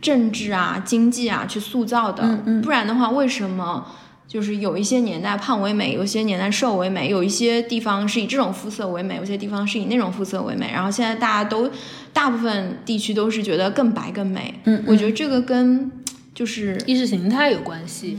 [0.00, 2.22] 政治啊、经济啊去塑造的。
[2.22, 3.84] 嗯嗯不然的话，为什么
[4.28, 10.70] 就是有一些年代胖为美，有些年代瘦为美，有一些地方是以这种肤色为美，有些地方是以那种肤色为美。
[10.72, 11.68] 然后现在大家都
[12.12, 14.54] 大部分地区都是觉得更白更美。
[14.66, 15.90] 嗯嗯我觉得这个跟
[16.32, 18.16] 就是意识形态有关系。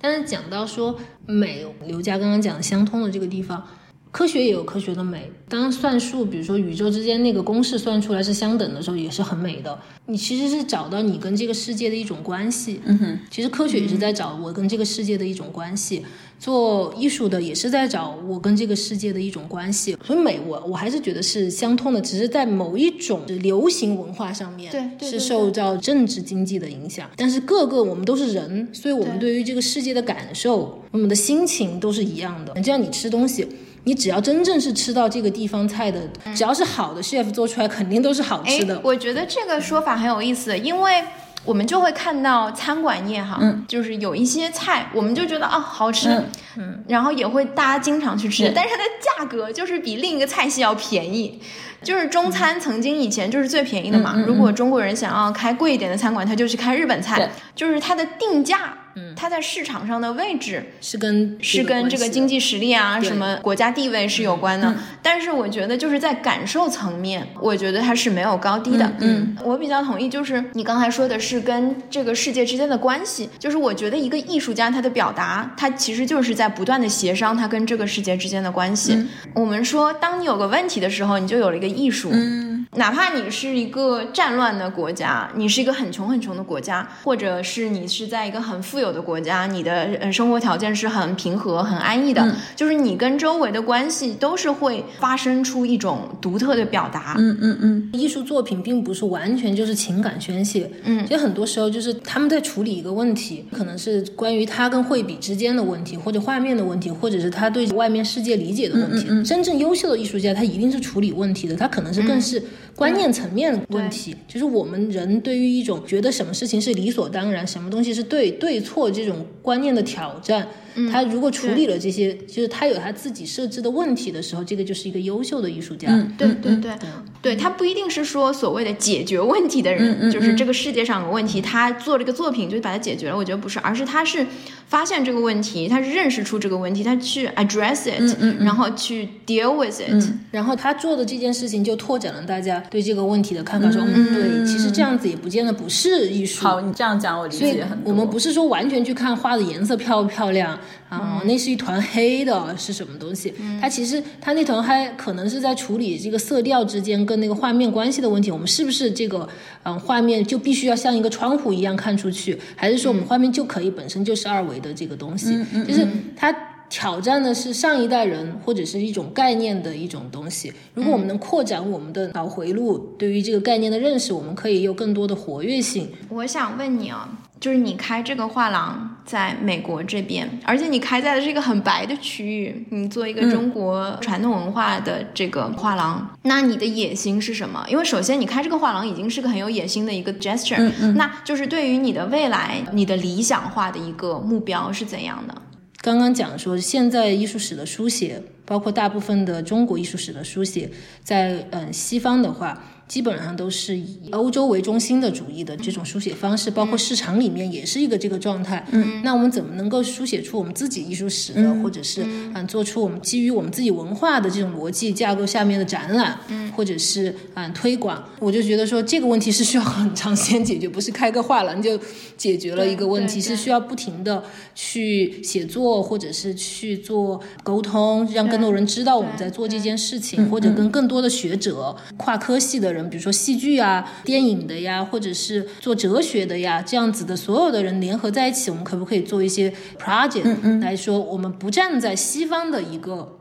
[0.00, 3.62] 但是讲到说美，刘佳刚刚讲的相通的这个地方，
[4.10, 5.30] 科学也有科学的美。
[5.48, 9.78] 当算术，比如说宇宙之间那个公式算出来是相等的时候，也是很美的。
[10.06, 12.80] 你其实是找到你跟这个世界的一种关系。
[12.84, 16.02] 嗯哼，其实科学也是在找我跟这个世界的一种关系，
[16.38, 19.96] 做艺术的也是在找我跟这个世界的一种关系。
[20.04, 27.08] 所以美我我还是觉得是相通的，只是在某一种流行文化上面，对是受到政治经济的影响。
[27.16, 32.54] 但是各个我们都是人，所以我们对对于这个世界的感受，我们的心情都是一样的。
[32.54, 33.46] 就像你吃东西。
[33.84, 36.00] 你只要真正是吃到这个地方菜的，
[36.34, 38.80] 只要是好的 chef 做出来，肯定都是好吃的哎。
[38.82, 41.02] 我觉得这个说法很有意思，因为
[41.44, 46.26] 我们就会看到餐馆业哈，嗯就是有一些菜，我们就觉得啊好吃，嗯
[46.58, 51.40] 嗯然后也会大家经常去吃，对但是它的价格就是比另一个菜系要便宜。
[51.80, 58.76] 就是中餐曾经以前就是最便宜的嘛，如果中国人想要开贵一点的餐馆，他就去开日本对菜，就是它的定价，
[59.16, 64.74] 它在市场上的位置是跟是跟这个经济济实力啊、什么国家地位是有关的。
[65.02, 68.92] 但是我觉得就是在感受层面，我觉得它是没有高低的。
[69.00, 73.28] 嗯我比较同意，就是你刚才说的是跟这个世界之间的关系。
[73.38, 79.06] 就是我觉得一个艺术家他的表达，他其实就是在不断的协商他跟这个世界之间的关系。
[79.34, 82.10] 我们说，当你有个问题的时候，你就有了一个艺术。
[82.12, 97.14] 嗯哪怕你是一个战乱的国家，你是一个很穷很穷的国家，或者是你是在一个很富有的国家，你的呃生活条件是很平和、很安逸的，就是你跟周围的关系都是会发生出一种独特的表达。
[97.18, 109.06] 嗯嗯嗯，艺术作品并不是完全就是情感宣泄，嗯其实很多时候就是他们在处理一个问题，可能是关于他跟绘笔之间的问题，或者画面的问题，或者是他对外面世界理解的问题。
[109.24, 112.42] 真正优秀的艺术家，他一定是处理问题的，他可能是更是
[112.74, 120.46] 观念层面的问题，就是我们人对于一种觉得什么事情是理所当然，什么东西是对对错这种观念的挑战。
[120.90, 125.88] 他如果处理了这些，就是他有他自己设置的问题的时候，这个就是一个优秀的艺术家。
[126.16, 126.72] 对对对，
[127.20, 133.16] 对他不一定是说所谓的解决问题的人，就是这个世界上有问题，他做这个作品就把它解决了。
[133.16, 134.26] 我觉得不是，而是他是
[134.66, 140.12] 发现这个问题，他是认识出这个问题，他去 address it，、然后去 deal with it。
[140.30, 146.44] 然后他做的这件事情就拓展了大家对这个问题的看法，说嗯，对，其实这样子也不见得不是艺术。
[146.44, 147.90] 好，你这样讲我理解很多。
[147.90, 153.32] 我们不是说完全去看画的颜色漂不漂亮啊、那是一团黑的是什么东西？
[153.60, 158.30] 它其实它那团黑可能是在处理这个色调之间跟那个画面关系的问题。
[158.30, 159.28] 我们是不是这个
[159.64, 165.38] 嗯画面就必须要像一个窗户一样看出去，还是说我们画面就可以本身就是二维的这个东西？
[165.66, 166.34] 就是它。
[166.70, 170.52] 挑战的是上一代人或者是一种概念的一种东西。
[170.74, 175.88] 如果我们能扩展我们的脑回路，对于这个概念的认识，我们可以有更多的活跃性。
[176.10, 177.08] 我想问你啊，
[177.40, 187.64] 就是你开这个画廊在美国这边，而且你开在的是一个很白的区域，你做一个中国传统文化的这个画廊，那你的野心是什么？
[187.68, 195.34] 因为首先你开这个画廊已经是个很有野心的一个 gesture，、那就是对于你的未来，你的理想化的一个目标是怎样的？
[195.80, 200.68] 刚刚讲说，现在艺术史的书写，包括大部分的中国艺术史的书写，
[201.04, 208.66] 在嗯西方的话，基本上都是以欧洲为中心的主义的这种书写方式，包括市场里面也是一个这个状态。
[208.72, 212.02] 嗯，那我们怎么能够书写出我们自己艺术史的，或者是
[212.34, 212.48] 嗯。
[212.48, 218.02] 做出我们基于我们自己文化的这种逻辑架构下面的展览，嗯，或者是嗯推广？
[218.20, 221.78] 我就觉得说这个问题是需要很长时间解决，不是开个画廊就
[222.16, 224.24] 解决了一个问题，是需要不停的
[224.54, 243.14] 去写作，或者是去做沟通，让更多人知道我们在做这件事情，或者跟更多的学者、跨科系的人，比如说戏剧啊、电影的呀，或者是做哲学的呀，这样子的所有的人联合在一起，我们可不可以做一些 project 来说，我们不站在西方的一个。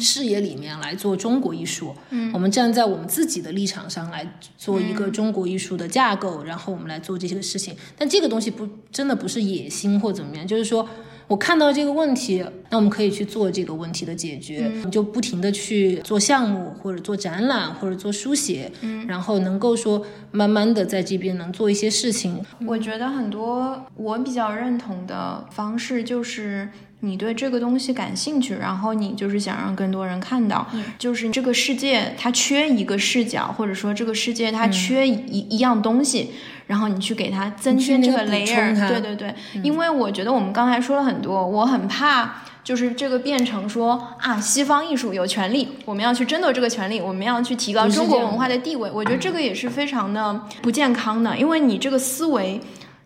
[0.00, 4.24] 视野里面来做中国艺术，嗯，我们站在我们自己的立场上来
[4.56, 7.74] 做一个中国艺术的架构，然后我们来做这些事情。
[7.98, 10.88] 但这个东西不真的不是野心或怎么样，就是说
[11.32, 26.68] 我看到这个问题，那我们可以去做这个问题的解决，嗯就不停的去做项目或者做展览或者做书写，嗯，然后能够说慢慢的在这边能做一些事情，我觉得很多我比较认同的方式就是。
[27.04, 30.64] 你对这个东西感兴趣，然后你就是想让更多人看到，
[30.96, 36.30] 就是这个世界它缺一个视角，或者说这个世界它缺一、一样东西，
[36.68, 39.34] 然后你去给它增添这个 layer，它对对对，
[39.64, 42.42] 因为我觉得我们刚才说了很多，我很怕。
[42.64, 48.88] 就是这个变成说啊，西方艺术有权利，我们要去争夺这个权利，我们要去提高中国文化的地位。
[48.88, 52.60] 我觉得这个也是非常的不健康的，因为你这个思维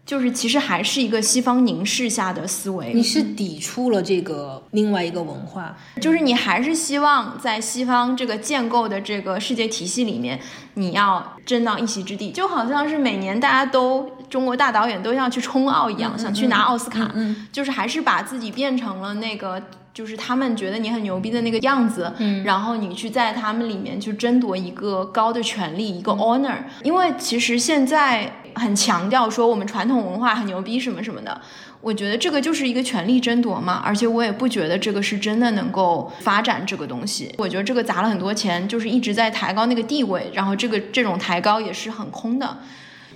[0.07, 2.93] 就是其实还是一个西方凝视下的思维。
[2.95, 10.41] 你是抵触了这个另外一个文化，就是你还是希望在西方这个建构的这个世界体系里面，
[10.75, 17.13] 你要争到一席之地，就好像是每年大家都中国大导演都要去冲奥一样，想去拿奥斯卡，
[17.51, 19.61] 就是还是把自己变成了那个。
[19.97, 31.41] 就是他们觉得你很牛逼的那个样子，嗯，然后你去在他们里面去争夺一个高的权利，一个 honor，、因为其实现在很强调说我们传统文化很牛逼什么什么的，
[31.81, 37.35] 我觉得这个就是一个权力争夺嘛，而且我也不觉得这个是真的能够发展这个东西。
[37.39, 42.59] 我觉得这个砸了很多钱，就是一直在抬高那个地位，然后这个这种抬高也是很空的。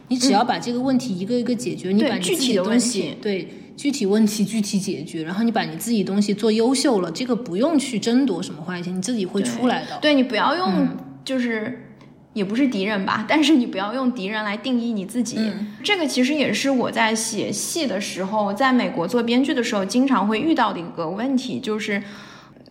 [0.09, 3.49] 你只要把这个问题一个一个解决，你把你具体的问东西题对
[3.81, 9.97] 具体问题具体解决，然后你把你自己东西做优秀了，这个不用去争夺什么话语权，你自己会出来的。
[10.03, 10.87] 对你不要用，
[11.25, 11.87] 就是、
[12.35, 15.51] 也不是敌人吧，但是你不要用敌人来定义你自己。
[15.83, 22.03] 这个其实也是我在写戏的时候，在美国做编剧的时候，经常会遇到的一个问题，就是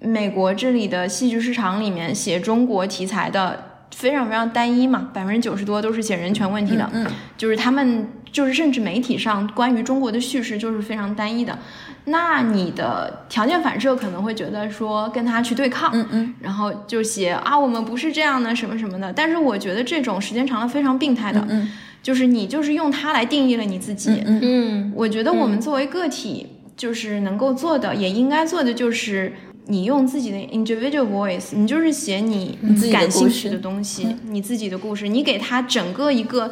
[0.02, 3.66] 美国这里的戏剧市场里面写中国题材的。
[3.96, 7.06] 非常非常单一嘛，百分之九十多都是写人权问题的，嗯
[7.36, 11.58] 就是他们就是甚至媒体上关于中国的叙事就是非常单一的。
[12.06, 19.14] 那你的条件反射可能会觉得说跟他去对抗，嗯嗯，然后就写啊我们不是这样的什么什么的。
[19.14, 21.70] 但是我觉得这种时间长了非常病态的，嗯
[22.02, 24.24] 就是你就是用它来定义了你自己。
[24.26, 29.34] 嗯嗯我觉得我们作为个体，就是能够做的，也应该做的就是。
[29.72, 36.52] 你用自己的 individual voice，你就是写你自己感兴趣的东西，你自己的故事，你给他整个一个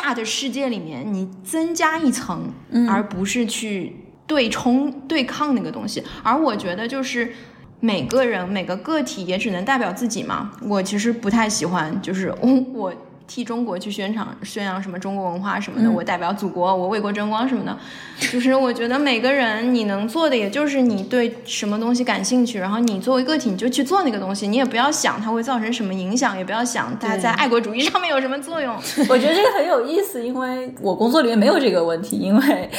[0.00, 2.52] 大的世界里面，你增加一层，
[2.88, 3.96] 而不是去
[4.26, 6.02] 对冲对抗那个东西。
[6.22, 7.32] 而我觉得就是
[7.80, 10.52] 每个人每个个体也只能代表自己嘛。
[10.62, 12.94] 我其实不太喜欢，就是 我我
[13.28, 17.78] 替中国去宣传宣扬什么中国文化什么的，我代表祖国，我为国争光什么的。
[18.32, 28.74] 就是我觉得每个人你能做的，也就是你对什么东西感兴趣，然后你作为个体你就去做那个东西，你也不要想它会造成什么影响，也不要想它在爱国主义上面有什么作用。
[29.08, 32.70] 我觉得这个很有意思，因为我工作里面没有这个问题，因为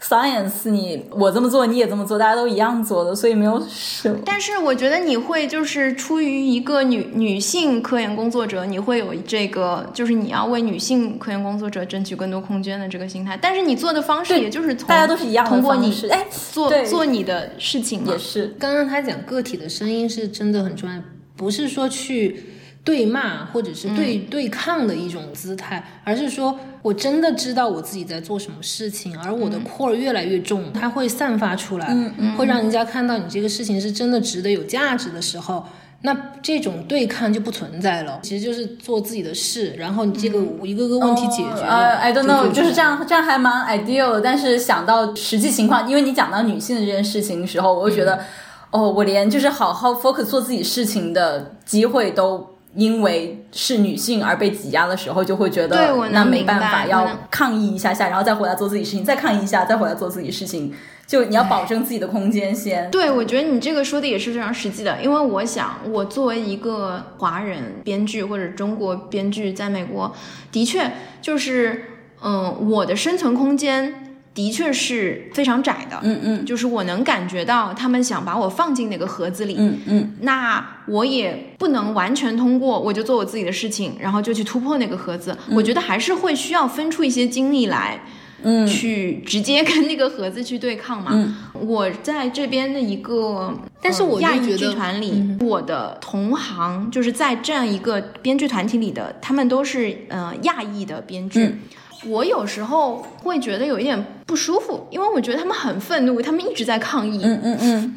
[0.00, 4.16] science 你我这么做你也这么做，大家都一样做的，所以没有什么。
[4.24, 13.36] 但是我觉得你会就是出于一个女女性科研工作者，你会有这个就是你要为女性科研工作者争取更多空间的这个心态。
[13.40, 18.18] 但是你做的方式也就是从大家都是一样的通过你方式，哎，做做你的事情嘛也。
[18.18, 20.96] 是，刚刚他讲个体的声音是真的很重要，
[21.36, 22.44] 不是说去
[22.88, 31.94] 对骂或者是对、对抗的一种姿态，而是说我真的知道我自己在做什么事情，而我的 core 越来越重，它会散发出来，
[32.38, 35.62] 会让人家看到你这个事情是真的值得有价值的时候。
[36.00, 41.66] 那这种对抗就不存在了，其实就是做自己的事，然后你这个一个个问题解决了。
[41.68, 44.20] 呃、i don't know，就就是这样，这样还蛮 ideal 的。
[44.22, 48.24] 但是想到实际情况，因为你讲到女性的这件事情的时候，我就觉得，嗯
[48.70, 52.57] 哦，我连就是好好 focus 做自己事情的机会都。
[52.74, 60.74] 因为是女性而被挤压的时候，就会觉得那没办法，要抗议一下下，然后再回来做自己事情，再抗议一下，再回来做自己事情。
[61.06, 62.90] 就你要保证自己的空间先。
[62.90, 70.14] 对，我觉得你这个说的也是非常实际的，因为我想，我作为一个华人编剧或者中国编剧，在美国，
[70.52, 70.92] 的确
[71.22, 71.84] 就是，
[72.22, 74.07] 嗯，我的生存空间
[74.38, 76.46] 的确是非常窄的，嗯嗯。
[76.46, 85.36] 就是我能感觉到他们想把我放进哪个盒子里，嗯嗯，那我也不能完全通过我就做我自己的事情，然后就去突破那个盒子。
[85.50, 88.00] 我觉得还是会需要分出一些精力来，
[88.44, 88.64] 嗯。
[88.64, 91.10] 去直接跟那个盒子去对抗嘛。
[91.12, 91.34] 嗯。
[91.54, 101.44] 我在这边的一个，但是我亚裔觉得剧团里，我的同行就是在这样一个编剧团体里的，他们都是呃亚裔的编剧。
[101.44, 101.58] 嗯
[102.06, 107.20] 我有时候会觉得有一点不舒服，因为我觉得他们很愤怒，他们一直在抗议。
[107.24, 107.96] 嗯嗯嗯，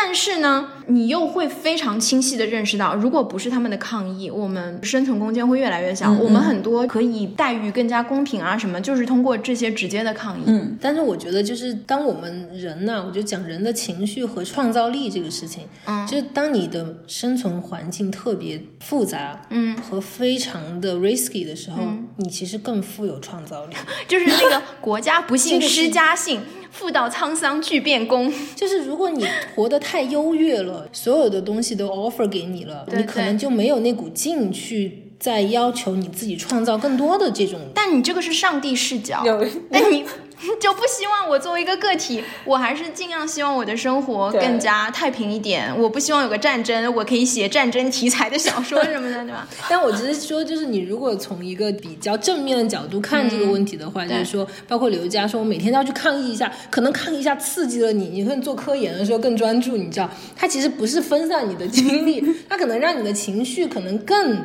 [0.00, 6.12] 但是呢，你又会非常清晰的认识到，如果不是他们的抗议，我们生存空间会越来越小。
[6.12, 10.44] 嗯嗯我们很多可以待遇更加公平啊什么，就是通过这些直接的抗议。
[10.46, 21.82] 嗯但是我觉得，就是当我们人呢、我就讲人的情绪和创造力这个事情，嗯就是当你的生存环境特别复杂，嗯，和非常的 risky 的时候，
[22.16, 23.74] 你其实更富有创造力。
[24.06, 26.40] 就是那个国家不幸 施家幸，
[26.70, 28.32] 妇道沧桑巨变功。
[28.54, 37.60] 就是如果你活得太优越了，所有的东西都 offer 给你了，对你可能就没有那股劲去再要求你自己创造更多的这种。
[37.74, 40.04] 但你这个是上帝视角，有但你
[40.60, 45.72] 就不希望我作为一个个体，我还是尽量希望我的生活更加太平一点。
[45.78, 49.46] 我不希望有个战争，我可以写战争题材的小说什么的，对吧？
[49.68, 64.38] 但我只是说，就是你如果从一个比较正面的角度看这个问题的话，就是说，包括刘佳说，我每天都要去抗议一下，可能抗议一下刺激了你，你可能做科研的时候更专注，你知道，它其实不是分散你的精力， 它可能让你的情绪可能更。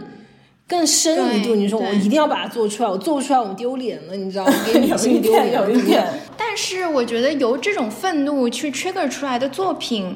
[0.67, 6.03] 更深一度，你说我一定要把它做出来，我做不出来我丢脸了，你知道，吗给女 有性丢，脸了，有一点。
[6.37, 10.15] 但是我觉得由这种愤怒去 trigger 出来的作品，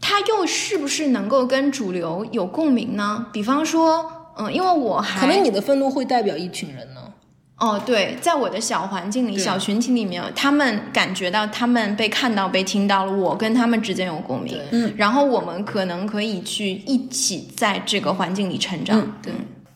[0.00, 3.26] 它又是不是能够跟主流有共鸣呢？
[3.32, 4.04] 比方说，
[4.38, 7.00] 嗯，因为我还可能你的愤怒会代表一群人呢。
[7.58, 19.32] 哦，对，在我的小环境里、小群体里面，他们感觉到他们被看到、被听到了，我跟他们之间有共鸣，嗯，然后我们可能可以去一起在这个环境里成长，嗯对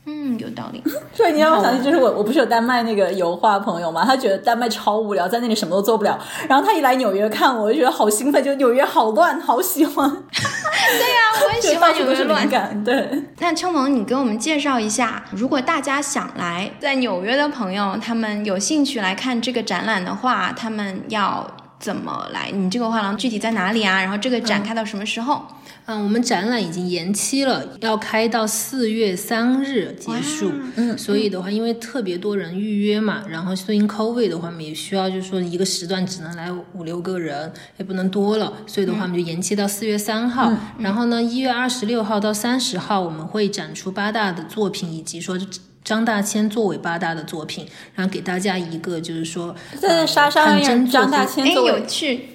[0.06, 0.82] 嗯，有道理。
[1.12, 6.18] 所以，你让我想起就是我，我不是有丹麦那个油画朋友嘛，他觉得丹麦超无聊，在那里什么都做不了。
[6.48, 12.48] 然后他一来纽约看我，我就觉得好兴奋，就纽约好乱，好喜欢，对呀、 我也喜欢纽约乱。
[12.48, 12.82] 感。
[12.82, 21.46] 对，那秋萌，你给我们介绍一下，如果大家想来在纽约的朋友，他们有兴趣来看这个展览的话，他们要
[21.80, 22.50] 怎么来？
[22.50, 24.00] 你这个画廊具体在哪里啊？
[24.00, 25.42] 然后这个展开到什么时候？
[25.86, 30.52] 嗯，我们展览已经延期了，要开到四月三日结束。
[30.76, 40.52] 嗯，所以的话，因为特别多人预约嘛，然后所以 COVID 的话，我们也需要就是说一个时段只能来五六个人，也不能多了，所以的话，我们就延期到四月三号。
[40.78, 45.38] 然后呢，一月二十六号到三十号，我们会展出八大的作品，以及说。
[45.84, 52.28] 张大千作为八大的作品，然后给大家一个就是说，在莎莎院，张大千作为有去，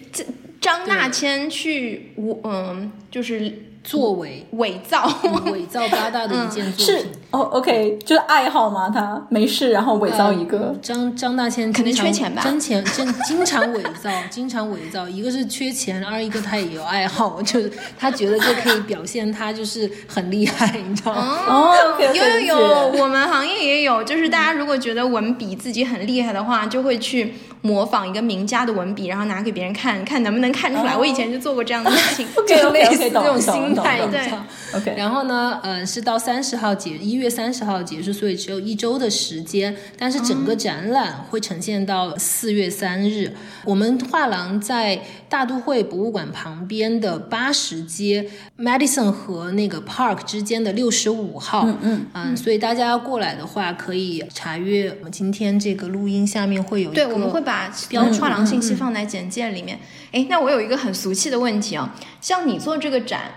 [0.59, 3.61] 张大千去，我嗯，就是。
[3.85, 5.07] 作为伪造
[5.51, 8.89] 伪造八大的一件作品，是哦，OK，就是爱好嘛？
[8.89, 12.41] 他没事，然后伪造一个张张大千，可能缺钱吧？
[12.43, 15.07] 真钱，真经常伪造， 经常伪造。
[15.07, 21.39] 一个是缺钱，二一个他也有爱好，就是他觉得这可以表现他就是很厉害，你知道吗？
[21.47, 27.35] 哦，有有有，我们行业也有，就是大家如果觉得文笔自己很厉害的话，就会去。
[27.61, 30.95] 模仿一个名家的文笔，然后拿给别人看看能不能看出来。
[30.95, 34.31] 我以前就做过这样的事情，就类似这种心态，对。
[34.73, 34.93] OK。
[34.95, 39.75] 然后呢，嗯，是到三十号结，一月三十号结束，所以只有一周的时间。
[39.97, 43.33] 但是整个展览会呈现到四月三日。
[43.63, 48.29] 我们画廊在大都会博物馆旁边的八十街
[48.59, 51.63] ，Madison 和那个 Park 之间的六十五号。
[51.65, 52.37] 嗯嗯嗯。
[52.37, 57.03] 所以大家要过来的话，可以查阅我们今天这个录音下面会有一个。
[57.03, 57.55] 对，我们会把。
[57.55, 59.79] 把标画廊信息放在简介里面。
[60.11, 63.31] 哎，那我有一个很俗气的问题啊，像你做这个展，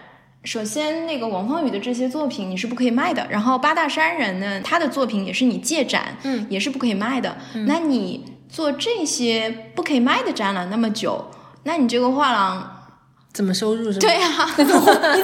[0.45, 7.37] 首先那个王芳宇的这些作品你是不可以卖的，然后八大山人呢，他的作品也是你借展，嗯，也是不可以卖的。
[7.67, 11.31] 那你做这些不可以卖的展览那么久，
[11.65, 12.87] 那你这个画廊
[13.33, 13.93] 怎么收入？
[13.93, 14.75] 是对呀， 你怎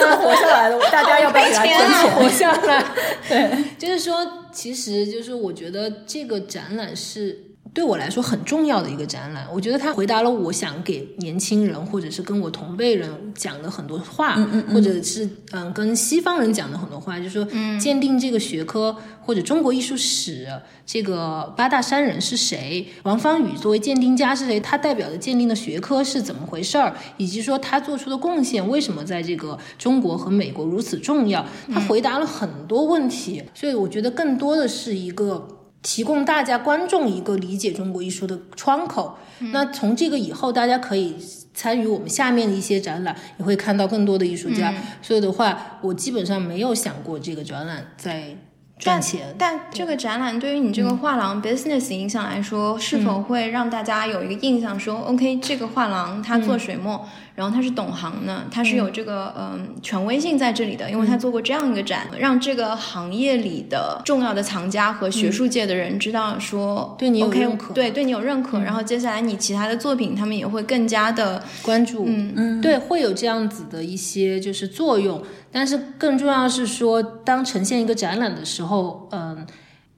[0.09, 0.79] 么活下来的？
[0.91, 2.85] 大家要不要来钱活下来？
[3.29, 7.44] 对，就是说，其实就是我觉得这个展览是。
[7.73, 14.37] 对我来说很重要的一个展览，我觉得他回答了我想给年轻人或者是跟我同辈人讲的很多话，
[14.73, 17.45] 或者是嗯跟西方人讲的很多话，就是说
[17.81, 20.47] 鉴定这个学科或者中国艺术史，
[20.87, 22.87] 这个八大山人是谁？
[23.03, 24.61] 王芳宇作为鉴定家是谁？
[24.61, 26.95] 他代表的鉴定的学科是怎么回事儿？
[27.17, 31.45] 以及说他做出的贡献为什么在这个中国和美国如此重要？
[31.73, 35.49] 他回答了很多问题，所以我觉得更多的是一个。
[35.85, 39.19] 提供大家观众一个理解中国艺术的窗口。
[39.53, 41.15] 那从这个以后，大家可以
[41.53, 44.73] 参与我们下面的一些展览，也会看到更多的艺术家。
[45.03, 48.35] 所以的话，我基本上没有想过这个展览在
[48.79, 49.35] 赚钱。
[49.39, 57.07] 但这个展览对于你这个画廊 business 影响来说，是否会让大家有一个印象说，OK，这个画廊它做水墨。
[57.35, 68.61] 然后他是懂行的，他是有这个嗯权威性在这里的，因为他做过这样一个展，让这个行业里的重要的藏家和学术界的人知道说对你有认可，对对你有认可。
[68.61, 75.21] 然后接下来你其他的作品，他们也会更加的关注，嗯嗯，对，会有这样子的一些就是作用。
[75.51, 79.45] 但是更重要是说，当呈现一个展览的时候，嗯，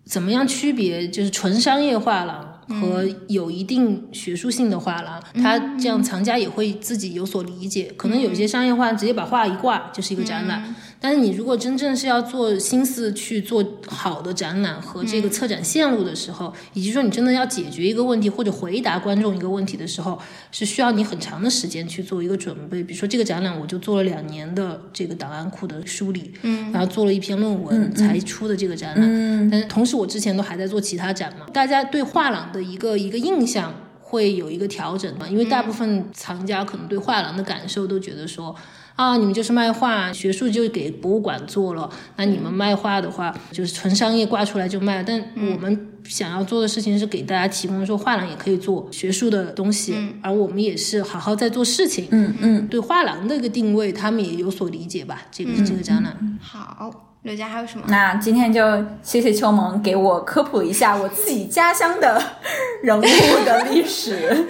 [0.05, 2.56] 怎么样区别就是纯商业化了。
[2.69, 7.93] 和有一定学术性的画廊，他这样藏家也会自己有所理解。
[7.97, 10.75] 可能有些商业画直接把画一挂就是一个展览。
[10.99, 20.19] 但是你如果真正是要做心思去做好的展览和这个策展线路的时候，以及说你真的要解决一个问题或者回答观众一个问题的时候，
[20.51, 22.83] 是需要你很长的时间去做一个准备。
[22.83, 29.05] 比如说这个展览，我就做了两年的这个档案库的梳理，嗯，然后做了一篇论文才出的这个展览。
[29.05, 38.57] 嗯，但是同时我之前都还在做其他展嘛，大家对画廊的一个一个印象会有一个调整嘛，因为大部分藏家可能对画廊的感受都觉得说。
[38.97, 41.89] 啊，你们就是卖画，学术就给博物馆做了。
[42.17, 45.03] 那你们卖画的话，就是纯商业挂出来就卖。
[45.03, 52.09] 但我们想要做的事情是给大家提供说，画廊也可以做学术的东西，而我们也是好好在做事情。
[52.11, 55.23] 嗯嗯，对画廊的一个定位，他们也有所理解吧？
[55.31, 56.39] 这个这个展览。
[56.41, 56.91] 好，
[57.23, 57.85] 刘佳还有什么？
[57.89, 58.63] 那今天就
[59.03, 62.23] 谢谢秋萌给我科普一下我自己家乡的
[62.83, 63.03] 人物
[63.45, 64.47] 的历史。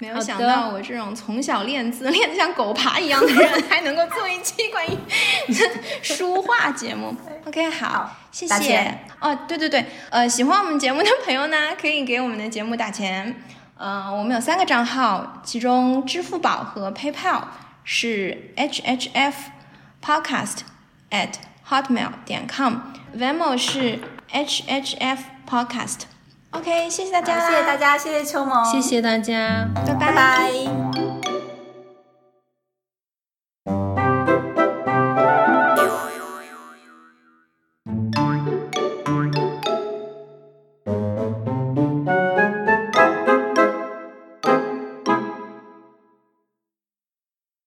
[0.00, 4.96] 没有想到我这种从小练字 练得像狗爬一样的人， 还能够做一期关于
[6.02, 7.14] 书画节目。
[7.46, 8.98] OK，好，谢谢。
[9.20, 13.42] 哦，对对对，呃，喜欢我们节目的朋友呢，可以给我们的节目打钱。
[13.80, 17.42] 嗯，我们有三个账号，其中支付宝和 PayPal
[17.84, 19.34] 是 HHF
[20.04, 20.58] Podcast
[21.10, 21.34] at
[21.68, 24.00] hotmail 点 com，Venmo 是
[24.32, 25.18] HHF
[25.48, 26.00] Podcast。
[26.52, 29.68] OK，谢谢大家，谢谢大家，谢谢秋萌，谢谢大家，
[30.00, 31.17] 拜拜。